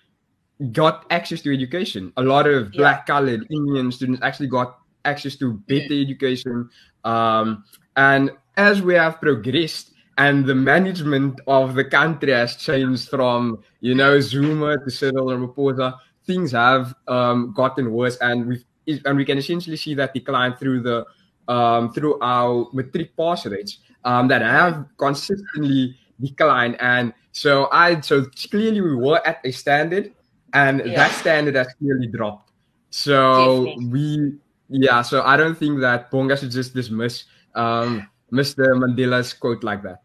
got 0.71 1.05
access 1.11 1.40
to 1.42 1.53
education. 1.53 2.12
A 2.16 2.23
lot 2.23 2.47
of 2.47 2.73
yeah. 2.73 2.79
black, 2.79 3.07
colored, 3.07 3.45
Indian 3.51 3.90
students 3.90 4.23
actually 4.23 4.47
got 4.49 4.79
access 5.07 5.37
to 5.37 5.55
better 5.55 5.95
education. 5.95 6.69
Um, 7.05 7.64
and 7.97 8.31
as 8.57 8.83
we 8.83 8.95
have 8.95 9.21
progressed, 9.21 9.92
and 10.19 10.47
the 10.47 10.55
management 10.55 11.40
of 11.47 11.75
the 11.75 11.85
country 11.85 12.33
has 12.33 12.57
changed 12.57 13.09
from 13.09 13.62
you 13.81 13.95
know 13.95 14.19
Zuma 14.21 14.79
to 14.79 14.90
Cyril 14.90 15.27
Ramaphosa. 15.27 15.99
Things 16.25 16.53
have 16.53 16.95
um, 17.07 17.53
gotten 17.55 17.92
worse, 17.92 18.16
and 18.21 18.47
we 18.47 18.64
and 19.05 19.16
we 19.16 19.25
can 19.25 19.38
essentially 19.38 19.77
see 19.77 19.95
that 19.95 20.14
decline 20.14 20.57
through 20.57 20.81
the 20.81 21.05
um, 21.49 21.92
through 21.92 22.19
our 22.21 22.69
matric 22.73 23.16
pass 23.16 23.47
rates 23.47 23.79
um, 24.05 24.29
that 24.29 24.42
have 24.42 24.87
consistently 24.97 25.97
declined. 26.21 26.77
And 26.81 27.12
so 27.33 27.69
I 27.71 28.01
so 28.01 28.25
clearly 28.51 28.81
we 28.81 28.97
were 28.97 29.25
at 29.27 29.40
a 29.45 29.53
standard, 29.53 30.12
and 30.55 30.83
yeah. 30.85 30.97
that 30.97 31.12
standard 31.12 31.55
has 31.55 31.69
clearly 31.79 32.07
dropped. 32.07 32.53
So 32.90 33.75
we 33.90 34.38
yeah, 34.68 35.02
so 35.02 35.22
I 35.22 35.37
don't 35.37 35.57
think 35.57 35.81
that 35.81 36.11
Bonga 36.11 36.37
should 36.37 36.50
just 36.50 36.74
dismiss 36.74 37.24
um, 37.55 38.09
Mr. 38.33 38.74
Mandela's 38.76 39.33
quote 39.33 39.62
like 39.62 39.83
that. 39.83 40.02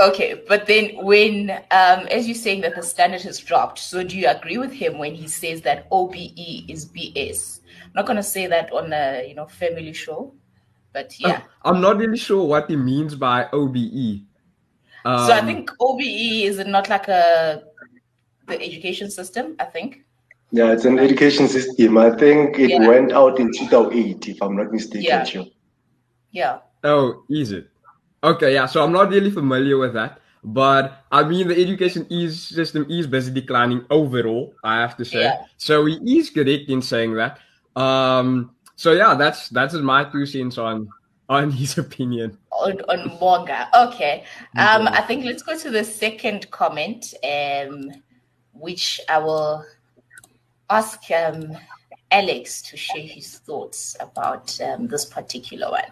Okay, 0.00 0.42
but 0.48 0.66
then 0.66 0.96
when, 1.04 1.50
um, 1.50 2.06
as 2.10 2.26
you're 2.26 2.34
saying 2.34 2.62
that 2.62 2.74
the 2.74 2.82
standard 2.82 3.20
has 3.22 3.38
dropped, 3.38 3.78
so 3.78 4.02
do 4.02 4.16
you 4.16 4.26
agree 4.26 4.56
with 4.56 4.72
him 4.72 4.98
when 4.98 5.14
he 5.14 5.28
says 5.28 5.60
that 5.62 5.86
OBE 5.92 6.64
is 6.68 6.86
BS? 6.86 7.60
I'm 7.84 7.92
not 7.94 8.06
going 8.06 8.16
to 8.16 8.22
say 8.22 8.46
that 8.46 8.72
on 8.72 8.90
a 8.92 9.28
you 9.28 9.34
know 9.34 9.46
family 9.46 9.92
show, 9.92 10.32
but 10.94 11.18
yeah. 11.20 11.42
I'm 11.62 11.82
not 11.82 11.98
really 11.98 12.16
sure 12.16 12.46
what 12.46 12.70
he 12.70 12.76
means 12.76 13.14
by 13.14 13.48
OBE. 13.52 14.24
Um, 15.04 15.26
so 15.26 15.32
I 15.32 15.40
um, 15.40 15.46
think 15.46 15.70
OBE 15.78 16.00
is 16.00 16.58
not 16.64 16.88
like 16.88 17.08
a 17.08 17.64
the 18.46 18.54
education 18.62 19.10
system. 19.10 19.56
I 19.58 19.64
think. 19.64 20.04
Yeah, 20.52 20.72
it's 20.72 20.84
an 20.84 20.98
education 20.98 21.48
system. 21.48 21.96
I 21.96 22.10
think 22.10 22.58
it 22.58 22.70
yeah. 22.70 22.86
went 22.86 23.12
out 23.12 23.40
in 23.40 23.50
2008, 23.52 24.28
if 24.28 24.42
I'm 24.42 24.54
not 24.54 24.70
mistaken. 24.70 25.02
Yeah. 25.02 25.44
Yeah. 26.30 26.58
Oh, 26.84 27.24
is 27.30 27.52
it? 27.52 27.68
Okay, 28.22 28.52
yeah. 28.52 28.66
So 28.66 28.84
I'm 28.84 28.92
not 28.92 29.08
really 29.08 29.30
familiar 29.30 29.78
with 29.78 29.94
that, 29.94 30.20
but 30.44 31.04
I 31.10 31.24
mean 31.24 31.48
the 31.48 31.60
education 31.60 32.06
is 32.10 32.40
system 32.40 32.86
is 32.88 33.06
basically 33.06 33.40
declining 33.40 33.84
overall. 33.90 34.54
I 34.62 34.80
have 34.80 34.96
to 34.98 35.04
say. 35.04 35.22
Yeah. 35.22 35.44
So 35.56 35.86
he 35.86 36.18
is 36.18 36.30
correct 36.30 36.68
in 36.68 36.82
saying 36.82 37.14
that. 37.14 37.38
Um. 37.74 38.54
So 38.76 38.92
yeah, 38.92 39.14
that's 39.14 39.48
that's 39.48 39.74
my 39.74 40.04
two 40.04 40.26
cents 40.26 40.58
on 40.58 40.88
on 41.28 41.50
his 41.60 41.78
opinion. 41.78 42.38
On, 42.52 42.78
on 42.88 43.18
Bonga. 43.18 43.68
Okay. 43.88 44.24
Um. 44.56 44.86
I 44.88 45.00
think 45.02 45.24
let's 45.24 45.42
go 45.42 45.58
to 45.58 45.70
the 45.70 45.84
second 45.84 46.50
comment. 46.50 47.14
Um, 47.24 47.90
which 48.52 49.00
I 49.08 49.18
will 49.18 49.64
ask 50.70 51.10
um 51.10 51.56
Alex 52.12 52.60
to 52.62 52.76
share 52.76 53.02
his 53.02 53.38
thoughts 53.38 53.96
about 53.98 54.60
um, 54.60 54.86
this 54.86 55.06
particular 55.06 55.70
one. 55.70 55.90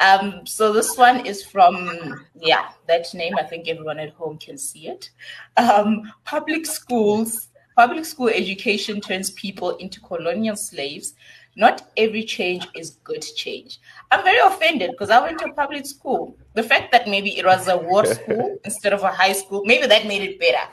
Um, 0.00 0.46
so 0.46 0.72
this 0.72 0.96
one 0.96 1.24
is 1.24 1.44
from, 1.44 2.26
yeah, 2.38 2.68
that 2.86 3.12
name. 3.14 3.34
I 3.38 3.44
think 3.44 3.66
everyone 3.66 3.98
at 3.98 4.12
home 4.12 4.38
can 4.38 4.58
see 4.58 4.88
it. 4.88 5.10
Um, 5.56 6.12
public 6.24 6.66
schools, 6.66 7.48
public 7.76 8.04
school 8.04 8.28
education 8.28 9.00
turns 9.00 9.30
people 9.30 9.76
into 9.76 10.00
colonial 10.00 10.56
slaves. 10.56 11.14
Not 11.56 11.90
every 11.96 12.24
change 12.24 12.66
is 12.74 12.98
good 13.04 13.22
change. 13.22 13.78
I'm 14.10 14.24
very 14.24 14.40
offended 14.40 14.90
because 14.90 15.10
I 15.10 15.20
went 15.20 15.38
to 15.38 15.46
a 15.46 15.54
public 15.54 15.86
school. 15.86 16.36
The 16.54 16.64
fact 16.64 16.90
that 16.92 17.08
maybe 17.08 17.38
it 17.38 17.46
was 17.46 17.68
a 17.68 17.76
war 17.76 18.04
school 18.14 18.58
instead 18.64 18.92
of 18.92 19.02
a 19.02 19.12
high 19.12 19.32
school, 19.32 19.62
maybe 19.64 19.86
that 19.86 20.06
made 20.06 20.22
it 20.22 20.40
better. 20.40 20.68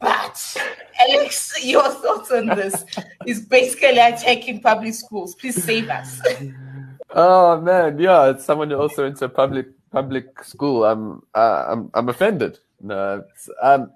But 0.00 0.56
Alex, 1.00 1.64
your 1.64 1.88
thoughts 1.88 2.30
on 2.30 2.46
this 2.46 2.84
is 3.26 3.40
basically 3.40 3.98
attacking 3.98 4.60
public 4.60 4.94
schools. 4.94 5.34
Please 5.34 5.62
save 5.62 5.88
us. 5.88 6.20
Oh 7.10 7.60
man, 7.60 7.98
yeah, 7.98 8.30
it's 8.30 8.44
someone 8.44 8.70
who 8.70 8.76
also 8.76 9.06
into 9.06 9.28
public 9.28 9.68
public 9.90 10.42
school. 10.44 10.84
I'm 10.84 11.22
uh, 11.34 11.64
I'm 11.68 11.90
I'm 11.94 12.08
offended. 12.08 12.58
No, 12.80 13.24
um, 13.62 13.90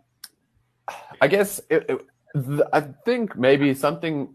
I 1.21 1.29
guess 1.29 1.61
it, 1.69 1.85
it, 1.89 2.07
I 2.73 2.81
think 3.05 3.37
maybe 3.37 3.75
something 3.75 4.33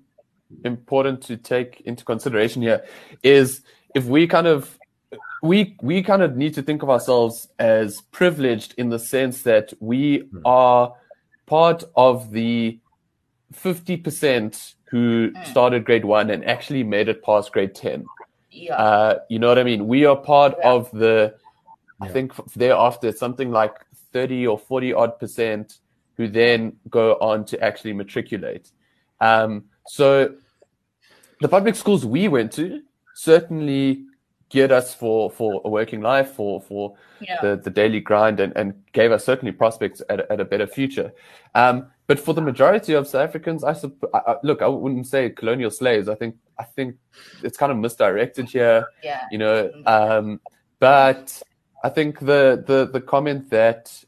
important 0.63 1.21
to 1.23 1.37
take 1.37 1.81
into 1.81 2.05
consideration 2.05 2.61
here 2.61 2.83
is 3.23 3.61
if 3.95 4.05
we 4.05 4.27
kind 4.27 4.47
of 4.47 4.77
we 5.41 5.75
we 5.81 6.03
kind 6.03 6.21
of 6.21 6.37
need 6.37 6.53
to 6.53 6.61
think 6.61 6.83
of 6.83 6.89
ourselves 6.89 7.47
as 7.59 8.01
privileged 8.11 8.73
in 8.77 8.89
the 8.89 8.99
sense 8.99 9.41
that 9.43 9.73
we 9.79 10.29
are 10.45 10.93
part 11.45 11.83
of 11.95 12.31
the 12.31 12.79
50% 13.53 14.75
who 14.85 15.31
mm. 15.31 15.45
started 15.45 15.85
grade 15.85 16.05
1 16.05 16.29
and 16.29 16.45
actually 16.45 16.83
made 16.83 17.07
it 17.09 17.23
past 17.23 17.51
grade 17.51 17.75
10 17.75 18.05
yeah. 18.51 18.75
Uh, 18.75 19.19
you 19.29 19.37
know 19.37 19.49
what 19.49 19.59
i 19.59 19.63
mean 19.63 19.87
we 19.87 20.05
are 20.05 20.15
part 20.15 20.55
yeah. 20.59 20.71
of 20.71 20.89
the 20.91 21.35
yeah. 22.01 22.07
i 22.07 22.09
think 22.09 22.33
thereafter 22.53 23.11
something 23.11 23.51
like 23.51 23.73
30 24.13 24.47
or 24.47 24.57
40 24.57 24.93
odd 24.93 25.19
percent 25.19 25.79
who 26.15 26.29
then 26.29 26.73
go 26.89 27.15
on 27.15 27.43
to 27.45 27.61
actually 27.61 27.93
matriculate 27.93 28.71
um, 29.19 29.65
so 29.87 30.35
the 31.41 31.47
public 31.47 31.75
schools 31.75 32.05
we 32.05 32.27
went 32.27 32.51
to 32.53 32.81
certainly 33.13 34.05
geared 34.49 34.71
us 34.71 34.93
for 34.93 35.29
for 35.29 35.61
a 35.65 35.69
working 35.69 36.01
life, 36.01 36.31
for 36.31 36.61
for 36.61 36.95
yeah. 37.19 37.41
the, 37.41 37.55
the 37.57 37.69
daily 37.69 37.99
grind, 37.99 38.39
and, 38.39 38.53
and 38.55 38.73
gave 38.93 39.11
us 39.11 39.25
certainly 39.25 39.51
prospects 39.51 40.01
at, 40.09 40.29
at 40.31 40.39
a 40.39 40.45
better 40.45 40.67
future. 40.67 41.11
Um, 41.53 41.87
but 42.07 42.19
for 42.19 42.33
the 42.33 42.41
majority 42.41 42.93
of 42.93 43.07
South 43.07 43.29
Africans, 43.29 43.63
I, 43.63 43.75
I, 44.13 44.35
look, 44.43 44.61
I 44.61 44.67
wouldn't 44.67 45.07
say 45.07 45.29
colonial 45.29 45.71
slaves. 45.71 46.07
I 46.07 46.15
think 46.15 46.35
I 46.59 46.63
think 46.63 46.95
it's 47.43 47.57
kind 47.57 47.71
of 47.71 47.77
misdirected 47.77 48.49
here. 48.49 48.85
Yeah. 49.03 49.21
You 49.31 49.37
know, 49.39 49.71
um, 49.85 50.39
but 50.79 51.41
I 51.83 51.89
think 51.89 52.19
the 52.19 52.63
the 52.65 52.89
the 52.91 53.01
comment 53.01 53.49
that 53.49 54.03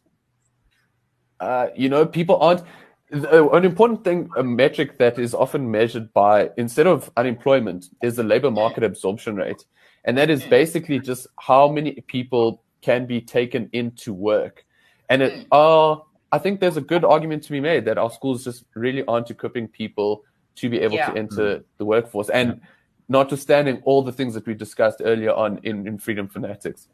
uh, 1.40 1.68
you 1.76 1.90
know 1.90 2.06
people 2.06 2.38
aren't 2.38 2.64
an 3.10 3.64
important 3.64 4.04
thing, 4.04 4.30
a 4.36 4.44
metric 4.44 4.98
that 4.98 5.18
is 5.18 5.34
often 5.34 5.72
measured 5.72 6.12
by 6.14 6.50
instead 6.58 6.88
of 6.88 7.10
unemployment 7.16 7.90
is 8.02 8.18
the 8.18 8.24
labor 8.24 8.52
market 8.52 8.84
absorption 8.84 9.38
rate. 9.38 9.64
And 10.06 10.18
that 10.18 10.30
is 10.30 10.44
hmm. 10.44 10.50
basically 10.50 11.00
just 11.00 11.28
how 11.40 11.68
many 11.68 12.02
people 12.08 12.62
can 12.82 13.06
be 13.06 13.22
taken 13.22 13.70
into 13.74 14.14
work. 14.14 14.66
And 15.10 15.22
it 15.22 15.48
are, 15.52 15.96
hmm. 15.96 16.02
uh, 16.02 16.04
I 16.32 16.40
think 16.40 16.60
there's 16.60 16.78
a 16.78 16.82
good 16.82 17.06
argument 17.06 17.44
to 17.44 17.52
be 17.52 17.60
made 17.60 17.86
that 17.86 17.98
our 17.98 18.12
schools 18.12 18.44
just 18.44 18.66
really 18.74 19.04
aren't 19.06 19.30
equipping 19.30 19.68
people 19.68 20.24
to 20.56 20.70
be 20.70 20.80
able 20.80 20.96
yeah. 20.96 21.12
to 21.12 21.18
enter 21.18 21.58
mm. 21.60 21.64
the 21.78 21.86
workforce. 21.86 22.30
And 22.30 22.50
yeah. 22.50 22.68
notwithstanding 23.08 23.82
all 23.86 24.02
the 24.02 24.12
things 24.12 24.34
that 24.34 24.46
we 24.46 24.54
discussed 24.54 25.02
earlier 25.04 25.32
on 25.32 25.60
in, 25.64 25.88
in 25.88 25.98
Freedom 26.00 26.28
Fanatics. 26.28 26.90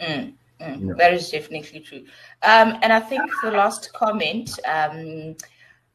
Mm. 0.00 0.34
Mm, 0.60 0.88
yeah. 0.88 0.94
That 0.98 1.14
is 1.14 1.30
definitely 1.30 1.80
true. 1.80 2.04
Um, 2.42 2.78
and 2.82 2.92
I 2.92 3.00
think 3.00 3.22
the 3.42 3.52
last 3.52 3.92
comment, 3.92 4.58
um, 4.66 5.36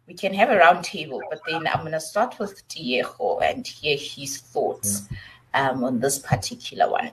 we 0.08 0.13
can 0.15 0.34
have 0.34 0.50
a 0.50 0.58
round 0.58 0.84
table, 0.84 1.22
but 1.30 1.41
then 1.48 1.67
I'm 1.67 1.82
going 1.82 1.91
to 1.91 2.00
start 2.00 2.39
with 2.39 2.67
Diego 2.67 3.39
and 3.39 3.65
hear 3.65 3.98
his 3.98 4.39
thoughts. 4.39 5.08
Yeah 5.12 5.17
um, 5.54 5.84
on 5.84 6.00
this 6.00 6.20
particular 6.20 6.90
one. 6.90 7.12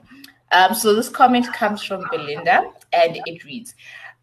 Um, 0.51 0.73
so 0.73 0.93
this 0.93 1.09
comment 1.09 1.51
comes 1.53 1.83
from 1.83 2.05
Belinda 2.11 2.71
and 2.93 3.19
it 3.25 3.43
reads, 3.43 3.75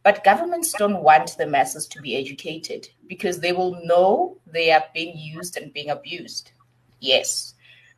but 0.02 0.24
governments 0.24 0.72
don't 0.72 1.02
want 1.02 1.36
the 1.36 1.46
masses 1.46 1.86
to 1.88 2.00
be 2.00 2.16
educated 2.16 2.88
because 3.06 3.40
they 3.40 3.52
will 3.52 3.78
know 3.84 4.36
they 4.46 4.70
are 4.70 4.84
being 4.94 5.16
used 5.16 5.56
and 5.56 5.72
being 5.72 5.90
abused. 5.90 6.52
Yes, 7.00 7.54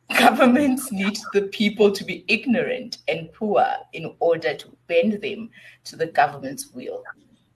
governments 0.17 0.91
need 0.91 1.17
the 1.33 1.43
people 1.43 1.91
to 1.91 2.03
be 2.03 2.23
ignorant 2.27 2.99
and 3.07 3.31
poor 3.33 3.65
in 3.93 4.13
order 4.19 4.53
to 4.55 4.67
bend 4.87 5.21
them 5.21 5.49
to 5.85 5.95
the 5.95 6.07
government's 6.07 6.71
will. 6.73 7.03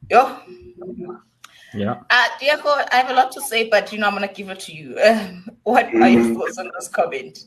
Yo. 0.09 0.37
Yeah. 1.73 2.01
Uh, 2.09 2.25
Diego, 2.39 2.69
I 2.69 2.87
have 2.97 3.09
a 3.09 3.13
lot 3.13 3.31
to 3.31 3.41
say, 3.41 3.69
but 3.69 3.93
you 3.93 3.99
know, 3.99 4.07
I'm 4.07 4.15
going 4.15 4.27
to 4.27 4.33
give 4.33 4.49
it 4.49 4.59
to 4.61 4.73
you. 4.73 4.95
what 5.63 5.85
are 5.85 6.09
your 6.09 6.25
mm. 6.25 6.35
thoughts 6.35 6.57
on 6.57 6.69
this 6.77 6.89
comment? 6.89 7.45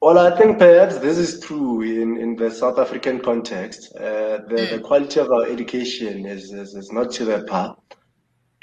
Well, 0.00 0.18
I 0.18 0.36
think 0.36 0.58
perhaps 0.58 0.98
this 0.98 1.16
is 1.16 1.40
true 1.40 1.80
in, 1.82 2.18
in 2.18 2.36
the 2.36 2.50
South 2.50 2.78
African 2.78 3.18
context. 3.18 3.94
Uh, 3.96 4.38
the, 4.48 4.56
mm. 4.56 4.70
the 4.70 4.80
quality 4.80 5.20
of 5.20 5.30
our 5.32 5.46
education 5.46 6.26
is, 6.26 6.52
is, 6.52 6.74
is 6.74 6.92
not 6.92 7.10
to 7.12 7.24
the 7.24 7.44
par. 7.44 7.76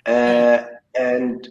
Uh, 0.06 0.63
and 0.98 1.50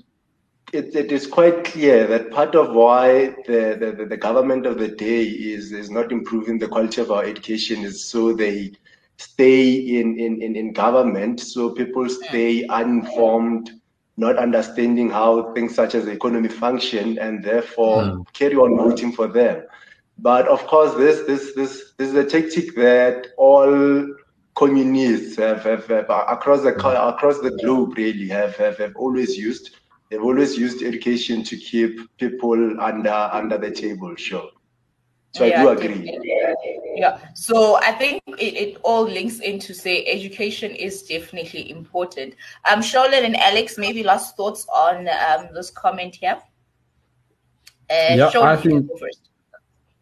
it, 0.72 0.94
it 0.94 1.10
is 1.10 1.26
quite 1.26 1.64
clear 1.64 2.06
that 2.06 2.30
part 2.30 2.54
of 2.54 2.74
why 2.74 3.34
the, 3.46 3.94
the, 3.98 4.06
the 4.08 4.16
government 4.16 4.66
of 4.66 4.78
the 4.78 4.88
day 4.88 5.24
is, 5.24 5.72
is 5.72 5.90
not 5.90 6.12
improving 6.12 6.58
the 6.58 6.68
quality 6.68 7.00
of 7.00 7.10
our 7.10 7.24
education 7.24 7.82
is 7.82 8.04
so 8.04 8.32
they 8.32 8.72
stay 9.16 9.72
in, 9.72 10.18
in, 10.18 10.40
in, 10.40 10.56
in 10.56 10.72
government, 10.72 11.40
so 11.40 11.70
people 11.70 12.08
stay 12.08 12.66
uninformed 12.68 13.70
not 14.16 14.36
understanding 14.36 15.08
how 15.10 15.52
things 15.54 15.74
such 15.74 15.94
as 15.94 16.04
the 16.04 16.10
economy 16.10 16.48
function 16.48 17.18
and 17.18 17.42
therefore 17.42 18.02
mm. 18.02 18.32
carry 18.32 18.56
on 18.56 18.76
voting 18.76 19.12
for 19.12 19.26
them. 19.26 19.62
But 20.18 20.46
of 20.48 20.66
course, 20.66 20.94
this 20.94 21.26
this 21.26 21.54
this 21.54 21.94
this 21.96 22.08
is 22.10 22.14
a 22.14 22.24
tactic 22.24 22.74
that 22.76 23.28
all 23.36 24.14
communists 24.54 25.36
have, 25.36 25.62
have, 25.64 25.86
have 25.86 26.06
across 26.08 26.62
the 26.62 26.72
hmm. 26.72 27.08
across 27.08 27.40
the 27.40 27.52
globe 27.62 27.96
really 27.96 28.28
have, 28.28 28.56
have, 28.56 28.78
have 28.78 28.94
always 28.96 29.36
used. 29.36 29.76
They've 30.10 30.22
always 30.22 30.58
used 30.58 30.82
education 30.82 31.42
to 31.44 31.56
keep 31.56 31.98
people 32.18 32.80
under 32.80 33.30
under 33.32 33.56
the 33.58 33.70
table. 33.70 34.14
Sure. 34.16 34.50
So 35.34 35.46
yeah, 35.46 35.60
I 35.60 35.62
do 35.62 35.68
agree. 35.70 36.20
Yeah. 36.94 37.18
So 37.34 37.76
I 37.76 37.92
think 37.92 38.22
it, 38.26 38.54
it 38.54 38.78
all 38.82 39.04
links 39.04 39.38
into 39.38 39.72
say 39.72 40.04
education 40.04 40.72
is 40.72 41.02
definitely 41.04 41.70
important. 41.70 42.34
Um, 42.70 42.82
Charlotte 42.82 43.24
and 43.24 43.36
Alex, 43.36 43.78
maybe 43.78 44.02
last 44.02 44.36
thoughts 44.36 44.66
on 44.68 45.08
um, 45.08 45.48
this 45.54 45.70
comment 45.70 46.16
here. 46.16 46.38
Uh, 47.90 48.14
yeah, 48.14 48.30
I 48.36 48.56
think. 48.56 48.90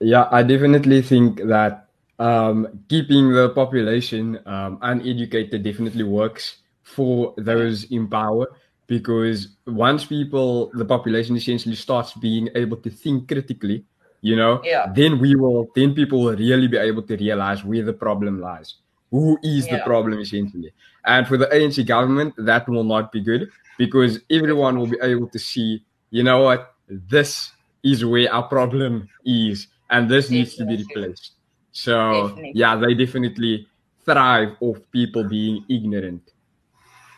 Yeah, 0.01 0.29
I 0.31 0.43
definitely 0.43 1.03
think 1.03 1.43
that 1.45 1.89
um, 2.19 2.81
keeping 2.89 3.33
the 3.33 3.51
population 3.51 4.39
um, 4.47 4.79
uneducated 4.83 5.63
definitely 5.63 6.05
works 6.05 6.57
for 6.83 7.35
those 7.37 7.85
in 7.85 8.09
power 8.09 8.49
because 8.87 9.49
once 9.67 10.05
people, 10.05 10.71
the 10.75 10.85
population 10.85 11.37
essentially 11.37 11.77
starts 11.77 12.13
being 12.15 12.49
able 12.55 12.77
to 12.79 12.91
think 12.91 13.29
critically 13.29 13.85
you 14.21 14.37
know 14.37 14.61
yeah. 14.65 14.87
then 14.95 15.19
we 15.19 15.35
will 15.35 15.71
then 15.75 15.95
people 15.95 16.23
will 16.23 16.37
really 16.37 16.69
be 16.69 16.77
able 16.77 17.03
to 17.03 17.17
realize 17.17 17.65
where 17.65 17.83
the 17.83 17.93
problem 17.93 18.41
lies 18.41 18.77
who 19.11 19.39
is 19.43 19.67
yeah. 19.67 19.77
the 19.77 19.83
problem 19.83 20.21
essentially 20.21 20.73
and 21.07 21.27
for 21.27 21.37
the 21.37 21.47
anc 21.47 21.85
government 21.87 22.35
that 22.37 22.69
will 22.69 22.85
not 22.85 23.11
be 23.13 23.21
good 23.21 23.49
because 23.79 24.21
everyone 24.31 24.79
will 24.79 24.87
be 24.87 24.99
able 25.03 25.27
to 25.27 25.39
see 25.39 25.83
you 26.11 26.23
know 26.23 26.43
what 26.43 26.75
this 26.89 27.53
is 27.83 28.05
where 28.05 28.33
our 28.33 28.43
problem 28.43 29.09
is 29.25 29.69
and 29.91 30.09
this 30.09 30.27
definitely. 30.27 30.39
needs 30.39 30.55
to 30.57 30.65
be 30.65 30.77
replaced 30.77 31.33
so 31.73 32.29
definitely. 32.29 32.53
yeah 32.55 32.77
they 32.77 32.95
definitely 32.95 33.67
thrive 34.05 34.57
off 34.61 34.79
people 34.93 35.25
being 35.25 35.65
ignorant 35.69 36.33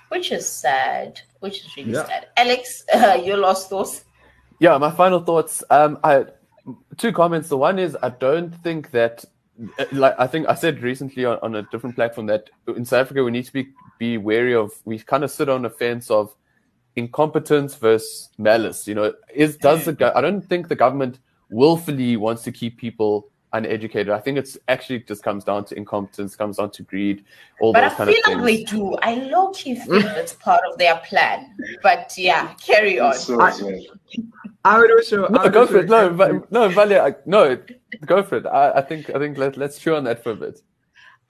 which 0.08 0.32
is 0.32 0.46
sad 0.48 1.20
which 1.40 1.64
is 1.64 1.76
really 1.76 1.92
yeah. 1.92 2.06
sad 2.06 2.28
alex 2.36 2.84
uh, 2.94 3.18
your 3.24 3.36
last 3.36 3.68
thoughts 3.68 4.04
yeah 4.58 4.76
my 4.78 4.90
final 4.90 5.20
thoughts 5.20 5.62
um 5.70 5.98
i 6.04 6.24
two 6.96 7.12
comments. 7.12 7.48
The 7.48 7.56
one 7.56 7.78
is 7.78 7.96
I 8.02 8.10
don't 8.10 8.54
think 8.62 8.90
that 8.92 9.24
like 9.92 10.14
I 10.18 10.26
think 10.26 10.48
I 10.48 10.54
said 10.54 10.82
recently 10.82 11.24
on, 11.24 11.38
on, 11.42 11.54
a 11.56 11.62
different 11.64 11.94
platform 11.94 12.26
that 12.26 12.50
in 12.68 12.84
South 12.84 13.02
Africa 13.02 13.22
we 13.22 13.30
need 13.30 13.44
to 13.44 13.52
be 13.52 13.68
be 13.98 14.18
wary 14.18 14.54
of 14.54 14.72
we 14.84 14.98
kind 14.98 15.24
of 15.24 15.30
sit 15.30 15.48
on 15.48 15.64
a 15.64 15.70
fence 15.70 16.10
of 16.10 16.34
incompetence 16.96 17.74
versus 17.74 18.30
malice. 18.38 18.86
You 18.88 18.94
know, 18.94 19.14
is 19.34 19.56
does 19.56 19.84
the 19.84 20.12
I 20.16 20.20
don't 20.20 20.42
think 20.42 20.68
the 20.68 20.76
government 20.76 21.18
willfully 21.52 22.16
wants 22.16 22.42
to 22.44 22.52
keep 22.52 22.78
people 22.78 23.28
uneducated. 23.52 24.10
I 24.10 24.18
think 24.18 24.38
it's 24.38 24.58
actually 24.68 25.00
just 25.00 25.22
comes 25.22 25.44
down 25.44 25.64
to 25.66 25.76
incompetence, 25.76 26.34
comes 26.34 26.56
down 26.56 26.70
to 26.70 26.82
greed, 26.82 27.24
all 27.60 27.72
but 27.72 27.82
those 27.82 27.92
I 27.92 27.94
kind 27.94 28.08
of 28.10 28.14
things. 28.14 28.24
But 28.24 28.30
I 28.30 28.34
feel 28.34 28.44
like 28.44 28.56
they 28.56 28.64
do. 28.64 28.94
I 28.96 29.14
low 29.30 29.50
key 29.50 29.74
think 29.74 30.04
that's 30.16 30.32
part 30.32 30.62
of 30.70 30.78
their 30.78 30.96
plan. 31.04 31.54
But 31.82 32.14
yeah, 32.16 32.54
carry 32.54 32.98
on. 32.98 33.14
So, 33.14 33.40
I, 33.40 33.52
I 34.64 34.78
would 34.78 34.90
also 34.90 35.28
no, 35.28 35.48
go 35.50 35.66
for 35.66 35.78
it. 35.78 35.88
No, 35.88 36.08
no, 36.50 36.68
Valia, 36.70 37.16
no, 37.26 37.58
go 38.06 38.22
for 38.22 38.36
it. 38.36 38.46
I, 38.46 38.72
I 38.72 38.80
think 38.80 39.10
I 39.10 39.18
think 39.18 39.38
let 39.38 39.56
let's 39.56 39.78
chew 39.78 39.94
on 39.94 40.04
that 40.04 40.22
for 40.22 40.32
a 40.32 40.36
bit. 40.36 40.60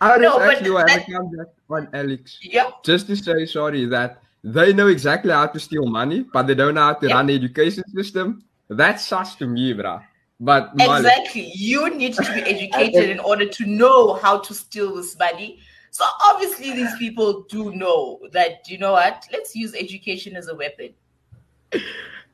I 0.01 0.13
would 0.13 0.23
no, 0.23 0.41
actually 0.41 0.71
want 0.71 0.89
to 0.89 1.01
come 1.13 1.31
back 1.37 1.47
on 1.71 1.89
Alex. 1.93 2.39
Yeah. 2.43 2.71
Just 2.85 3.07
to 3.07 3.17
say 3.17 3.47
sorry 3.47 3.85
that 3.87 4.21
they 4.43 4.73
know 4.73 4.89
exactly 4.89 5.31
how 5.31 5.47
to 5.47 5.61
steal 5.61 5.87
money, 5.87 6.25
but 6.33 6.47
they 6.49 6.57
don't 6.57 6.75
know 6.75 6.83
how 6.83 6.95
to 6.95 7.07
run 7.09 7.27
the 7.27 7.35
education 7.35 7.85
system. 7.95 8.45
That's 8.69 9.05
such 9.05 9.37
to 9.37 9.47
me, 9.47 9.75
bruh. 9.75 10.03
But 10.43 10.73
exactly, 10.75 11.53
you 11.55 11.89
need 11.95 12.15
to 12.15 12.23
be 12.23 12.41
educated 12.41 13.11
in 13.11 13.21
order 13.21 13.47
to 13.47 13.65
know 13.65 14.15
how 14.15 14.41
to 14.41 14.53
steal 14.53 14.97
this 14.97 15.17
money. 15.17 15.61
So 15.93 16.05
obviously, 16.25 16.73
these 16.73 16.93
people 16.97 17.43
do 17.49 17.73
know 17.73 18.19
that. 18.33 18.69
You 18.69 18.79
know 18.79 18.91
what? 18.91 19.25
Let's 19.33 19.55
use 19.55 19.73
education 19.73 20.35
as 20.35 20.49
a 20.49 20.57
weapon. 20.57 20.95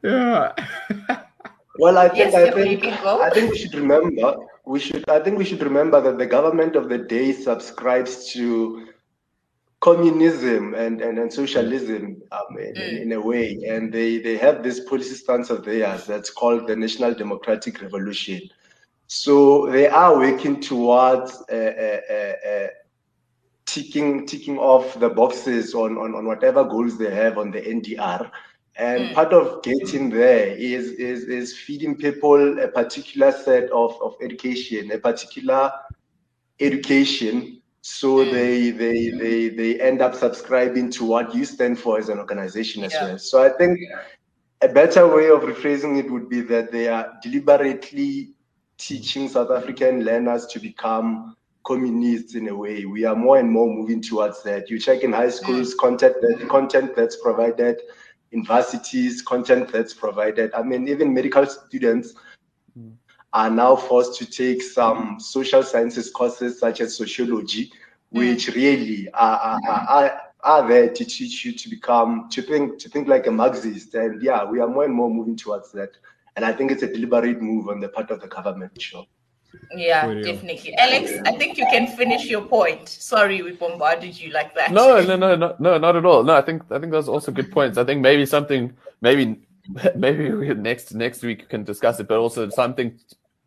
Yeah. 0.03 0.53
well, 1.79 1.99
I 1.99 2.09
think 2.09 2.33
yes, 2.33 2.35
I 2.35 2.51
think 2.51 2.83
I 2.83 3.29
think 3.29 3.51
we 3.51 3.59
should 3.59 3.75
remember 3.75 4.37
we 4.65 4.81
should 4.81 5.07
I 5.11 5.21
think 5.21 5.37
we 5.37 5.45
should 5.45 5.63
remember 5.63 6.01
that 6.01 6.17
the 6.17 6.27
government 6.27 6.77
of 6.77 6.89
the 6.89 6.97
day 6.97 7.33
subscribes 7.33 8.33
to 8.33 8.89
communism 9.81 10.75
and, 10.75 11.01
and, 11.01 11.19
and 11.19 11.33
socialism 11.33 12.21
um, 12.33 12.59
in, 12.59 12.75
mm. 12.75 13.03
in, 13.03 13.13
a 13.13 13.21
way. 13.21 13.59
And 13.69 13.93
they, 13.93 14.19
they 14.19 14.37
have 14.37 14.63
this 14.63 14.81
policy 14.81 15.15
stance 15.15 15.51
of 15.51 15.65
theirs 15.65 16.07
that's 16.07 16.31
called 16.31 16.67
the 16.67 16.77
National 16.77 17.15
Democratic 17.15 17.81
Revolution. 17.81 18.41
So 19.07 19.71
they 19.71 19.89
are 19.89 20.17
working 20.17 20.61
towards 20.61 21.43
uh, 21.51 21.55
uh, 21.55 22.49
uh, 22.49 22.67
ticking 23.67 24.27
ticking 24.27 24.59
off 24.59 24.99
the 24.99 25.09
boxes 25.09 25.75
on, 25.75 25.97
on, 25.97 26.15
on 26.15 26.27
whatever 26.27 26.65
goals 26.65 26.99
they 26.99 27.15
have 27.15 27.39
on 27.39 27.51
the 27.51 27.61
NDR. 27.61 28.31
And 28.77 29.11
mm. 29.11 29.15
part 29.15 29.33
of 29.33 29.63
getting 29.63 30.11
there 30.11 30.49
is, 30.49 30.91
is, 30.93 31.25
is 31.25 31.57
feeding 31.57 31.97
people 31.97 32.61
a 32.61 32.69
particular 32.69 33.33
set 33.33 33.71
of, 33.71 33.97
of 34.03 34.17
education, 34.23 34.91
a 34.93 34.99
particular 34.99 35.73
education 36.61 37.63
so 37.89 38.19
mm. 38.19 38.31
they 38.31 38.71
they 38.71 39.11
they 39.11 39.49
they 39.49 39.81
end 39.81 40.03
up 40.03 40.15
subscribing 40.15 40.91
to 40.91 41.05
what 41.07 41.35
you 41.35 41.45
stand 41.45 41.79
for 41.79 41.99
as 41.99 42.11
an 42.11 42.19
organization 42.19 42.85
as 42.85 42.93
yeah. 42.93 43.05
well 43.05 43.19
so 43.19 43.43
i 43.43 43.49
think 43.49 43.79
a 44.61 44.69
better 44.69 45.07
way 45.07 45.31
of 45.31 45.41
rephrasing 45.41 45.99
it 45.99 46.11
would 46.11 46.29
be 46.29 46.43
that 46.43 46.71
they 46.71 46.87
are 46.87 47.15
deliberately 47.23 48.35
teaching 48.77 49.27
south 49.27 49.51
african 49.51 50.05
learners 50.05 50.45
to 50.47 50.61
become 50.61 51.35
communists 51.65 52.35
in 52.35 52.49
a 52.49 52.55
way 52.55 52.85
we 52.85 53.05
are 53.05 53.17
more 53.17 53.39
and 53.39 53.51
more 53.51 53.69
moving 53.73 54.03
towards 54.03 54.43
that 54.43 54.69
you 54.69 54.79
check 54.79 55.03
in 55.03 55.13
high 55.13 55.31
schools 55.31 55.75
mm. 55.75 55.79
content 55.79 56.15
that 56.21 56.47
content 56.49 56.95
that's 56.95 57.17
provided 57.17 57.81
universities 58.33 59.23
content 59.23 59.73
that's 59.73 59.95
provided 59.95 60.53
i 60.53 60.63
mean 60.63 60.87
even 60.87 61.15
medical 61.15 61.47
students 61.47 62.15
are 63.33 63.51
now 63.51 63.77
forced 63.77 64.19
to 64.19 64.27
take 64.27 64.63
some 64.63 65.21
social 65.21 65.63
sciences 65.63 66.11
courses 66.11 66.59
such 66.59 66.81
as 66.81 66.97
sociology, 66.97 67.71
which 68.11 68.47
mm. 68.47 68.55
really 68.55 69.09
are, 69.13 69.39
are, 69.39 69.61
are, 69.69 70.21
are, 70.43 70.69
there 70.69 70.89
to 70.89 71.05
teach 71.05 71.45
you 71.45 71.53
to 71.53 71.69
become 71.69 72.29
to 72.31 72.43
think 72.43 72.79
to 72.79 72.89
think 72.89 73.09
like 73.09 73.27
a 73.27 73.31
Marxist. 73.31 73.95
And 73.95 74.23
yeah, 74.23 74.45
we 74.45 74.61
are 74.61 74.69
more 74.69 74.85
and 74.85 74.95
more 74.95 75.11
moving 75.11 75.37
towards 75.37 75.73
that. 75.73 75.91
And 76.37 76.45
I 76.45 76.53
think 76.53 76.71
it's 76.71 76.83
a 76.83 76.93
deliberate 76.93 77.43
move 77.43 77.69
on 77.69 77.81
the 77.81 77.89
part 77.89 78.11
of 78.11 78.21
the 78.21 78.29
government. 78.29 78.81
Sure. 78.81 79.05
Yeah, 79.75 80.13
definitely. 80.15 80.75
Alex, 80.77 81.13
I 81.25 81.33
think 81.33 81.57
you 81.59 81.67
can 81.71 81.87
finish 81.87 82.27
your 82.27 82.43
point. 82.43 82.89
Sorry, 82.89 83.43
we 83.43 83.53
bombarded 83.53 84.19
you 84.19 84.31
like 84.31 84.55
that. 84.55 84.73
No, 84.73 85.01
no, 85.01 85.17
no, 85.17 85.35
no, 85.35 85.57
no, 85.59 85.79
not 85.79 85.97
at 85.97 86.05
all. 86.05 86.23
No, 86.23 86.35
I 86.35 86.43
think 86.43 86.63
I 86.71 86.79
think 86.79 86.93
those 86.93 87.09
are 87.09 87.13
also 87.13 87.33
good 87.33 87.51
points. 87.51 87.79
I 87.79 87.85
think 87.85 88.01
maybe 88.01 88.27
something, 88.27 88.73
maybe 89.01 89.41
maybe 89.95 90.31
we, 90.31 90.55
next 90.55 90.95
next 90.95 91.23
week 91.23 91.49
can 91.49 91.65
discuss 91.65 92.01
it, 92.01 92.09
but 92.09 92.19
also 92.19 92.49
something 92.51 92.99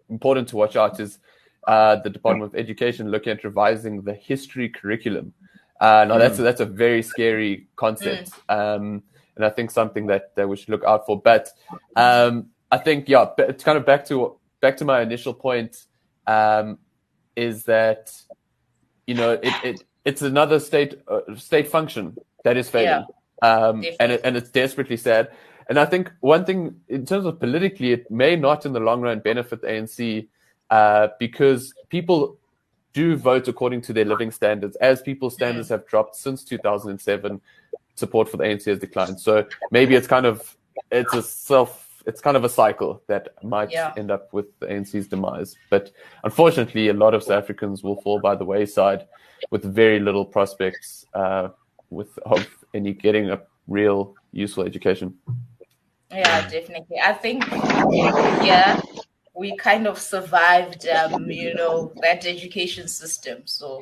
important 0.09 0.47
to 0.49 0.57
watch 0.57 0.75
out 0.75 0.99
is 0.99 1.19
uh, 1.67 1.97
the 1.97 2.09
Department 2.09 2.53
of 2.53 2.59
Education 2.59 3.11
looking 3.11 3.31
at 3.31 3.43
revising 3.43 4.01
the 4.01 4.13
history 4.13 4.69
curriculum. 4.69 5.33
Uh, 5.79 6.05
now, 6.07 6.15
mm. 6.15 6.19
that's, 6.19 6.39
a, 6.39 6.41
that's 6.41 6.61
a 6.61 6.65
very 6.65 7.01
scary 7.01 7.67
concept. 7.75 8.31
Mm. 8.49 8.75
Um, 8.75 9.03
and 9.35 9.45
I 9.45 9.49
think 9.49 9.71
something 9.71 10.07
that, 10.07 10.35
that 10.35 10.47
we 10.47 10.57
should 10.57 10.69
look 10.69 10.83
out 10.83 11.05
for. 11.05 11.19
But 11.19 11.49
um, 11.95 12.47
I 12.71 12.77
think, 12.77 13.09
yeah, 13.09 13.27
it's 13.37 13.63
kind 13.63 13.77
of 13.77 13.85
back 13.85 14.05
to 14.07 14.37
back 14.61 14.77
to 14.77 14.85
my 14.85 15.01
initial 15.01 15.33
point 15.33 15.85
um, 16.27 16.77
is 17.35 17.63
that, 17.63 18.13
you 19.07 19.15
know, 19.15 19.31
it, 19.31 19.53
it 19.63 19.83
it's 20.05 20.21
another 20.21 20.59
state 20.59 21.01
uh, 21.07 21.21
state 21.35 21.67
function 21.67 22.15
that 22.43 22.57
is 22.57 22.69
failing. 22.69 23.05
Yeah. 23.05 23.05
Um, 23.43 23.83
and, 23.99 24.11
it, 24.11 24.21
and 24.23 24.37
it's 24.37 24.51
desperately 24.51 24.97
sad. 24.97 25.29
And 25.67 25.79
I 25.79 25.85
think 25.85 26.11
one 26.19 26.45
thing, 26.45 26.75
in 26.89 27.05
terms 27.05 27.25
of 27.25 27.39
politically, 27.39 27.93
it 27.93 28.11
may 28.11 28.35
not 28.35 28.65
in 28.65 28.73
the 28.73 28.79
long 28.79 29.01
run 29.01 29.19
benefit 29.19 29.61
the 29.61 29.67
ANC 29.67 30.27
uh, 30.71 31.09
because 31.19 31.73
people 31.89 32.37
do 32.93 33.15
vote 33.15 33.47
according 33.47 33.81
to 33.81 33.93
their 33.93 34.05
living 34.05 34.31
standards. 34.31 34.75
As 34.77 35.01
people's 35.01 35.35
standards 35.35 35.69
have 35.69 35.85
dropped 35.87 36.15
since 36.15 36.43
2007, 36.43 37.39
support 37.95 38.27
for 38.27 38.37
the 38.37 38.43
ANC 38.43 38.65
has 38.65 38.79
declined. 38.79 39.19
So 39.19 39.47
maybe 39.69 39.95
it's 39.95 40.07
kind 40.07 40.25
of 40.25 40.57
it's 40.91 41.13
a 41.13 41.21
self 41.21 41.87
it's 42.07 42.19
kind 42.19 42.35
of 42.35 42.43
a 42.43 42.49
cycle 42.49 43.03
that 43.07 43.27
might 43.43 43.71
yeah. 43.71 43.93
end 43.95 44.09
up 44.09 44.33
with 44.33 44.47
the 44.59 44.65
ANC's 44.65 45.07
demise. 45.07 45.55
But 45.69 45.91
unfortunately, 46.23 46.87
a 46.87 46.93
lot 46.93 47.13
of 47.13 47.21
South 47.21 47.43
Africans 47.43 47.83
will 47.83 48.01
fall 48.01 48.19
by 48.19 48.33
the 48.33 48.43
wayside 48.43 49.07
with 49.51 49.63
very 49.63 49.99
little 49.99 50.25
prospects 50.25 51.05
uh, 51.13 51.49
with 51.91 52.17
of 52.19 52.47
any 52.73 52.93
getting 52.93 53.29
a 53.29 53.41
real 53.67 54.15
useful 54.31 54.63
education. 54.63 55.13
Yeah, 56.11 56.49
definitely. 56.49 56.99
I 56.99 57.13
think 57.13 57.45
yeah, 57.51 58.81
we 59.33 59.55
kind 59.57 59.87
of 59.87 59.97
survived, 59.97 60.87
um, 60.87 61.29
you 61.29 61.53
know, 61.53 61.93
that 62.01 62.25
education 62.25 62.87
system. 62.87 63.41
So 63.45 63.81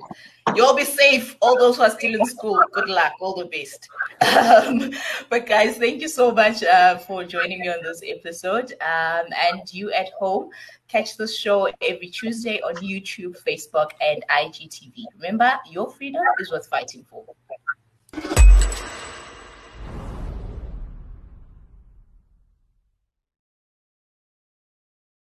you'll 0.56 0.76
be 0.76 0.86
safe. 0.86 1.36
All 1.42 1.58
those 1.58 1.78
who 1.78 1.84
are 1.84 1.90
still 1.90 2.14
in 2.14 2.26
school, 2.26 2.62
good 2.72 2.88
luck. 2.88 3.14
All 3.20 3.36
the 3.36 3.46
best. 3.46 3.88
Um, 4.40 4.92
but 5.30 5.48
guys, 5.48 5.78
thank 5.78 6.02
you 6.02 6.08
so 6.10 6.32
much 6.32 6.62
uh, 6.62 6.98
for 6.98 7.24
joining 7.24 7.62
me 7.62 7.70
on 7.70 7.82
this 7.82 8.02
episode. 8.06 8.74
Um, 8.82 9.26
and 9.48 9.74
you 9.74 9.92
at 9.92 10.10
home, 10.20 10.50
catch 10.88 11.16
the 11.18 11.28
show 11.28 11.70
every 11.82 12.10
Tuesday 12.10 12.60
on 12.60 12.76
YouTube, 12.76 13.42
Facebook, 13.44 13.92
and 14.02 14.24
IGTV. 14.30 15.06
Remember, 15.16 15.58
your 15.70 15.90
freedom 15.90 16.22
is 16.40 16.52
worth 16.52 16.68
fighting 16.68 17.06
for. 17.10 17.26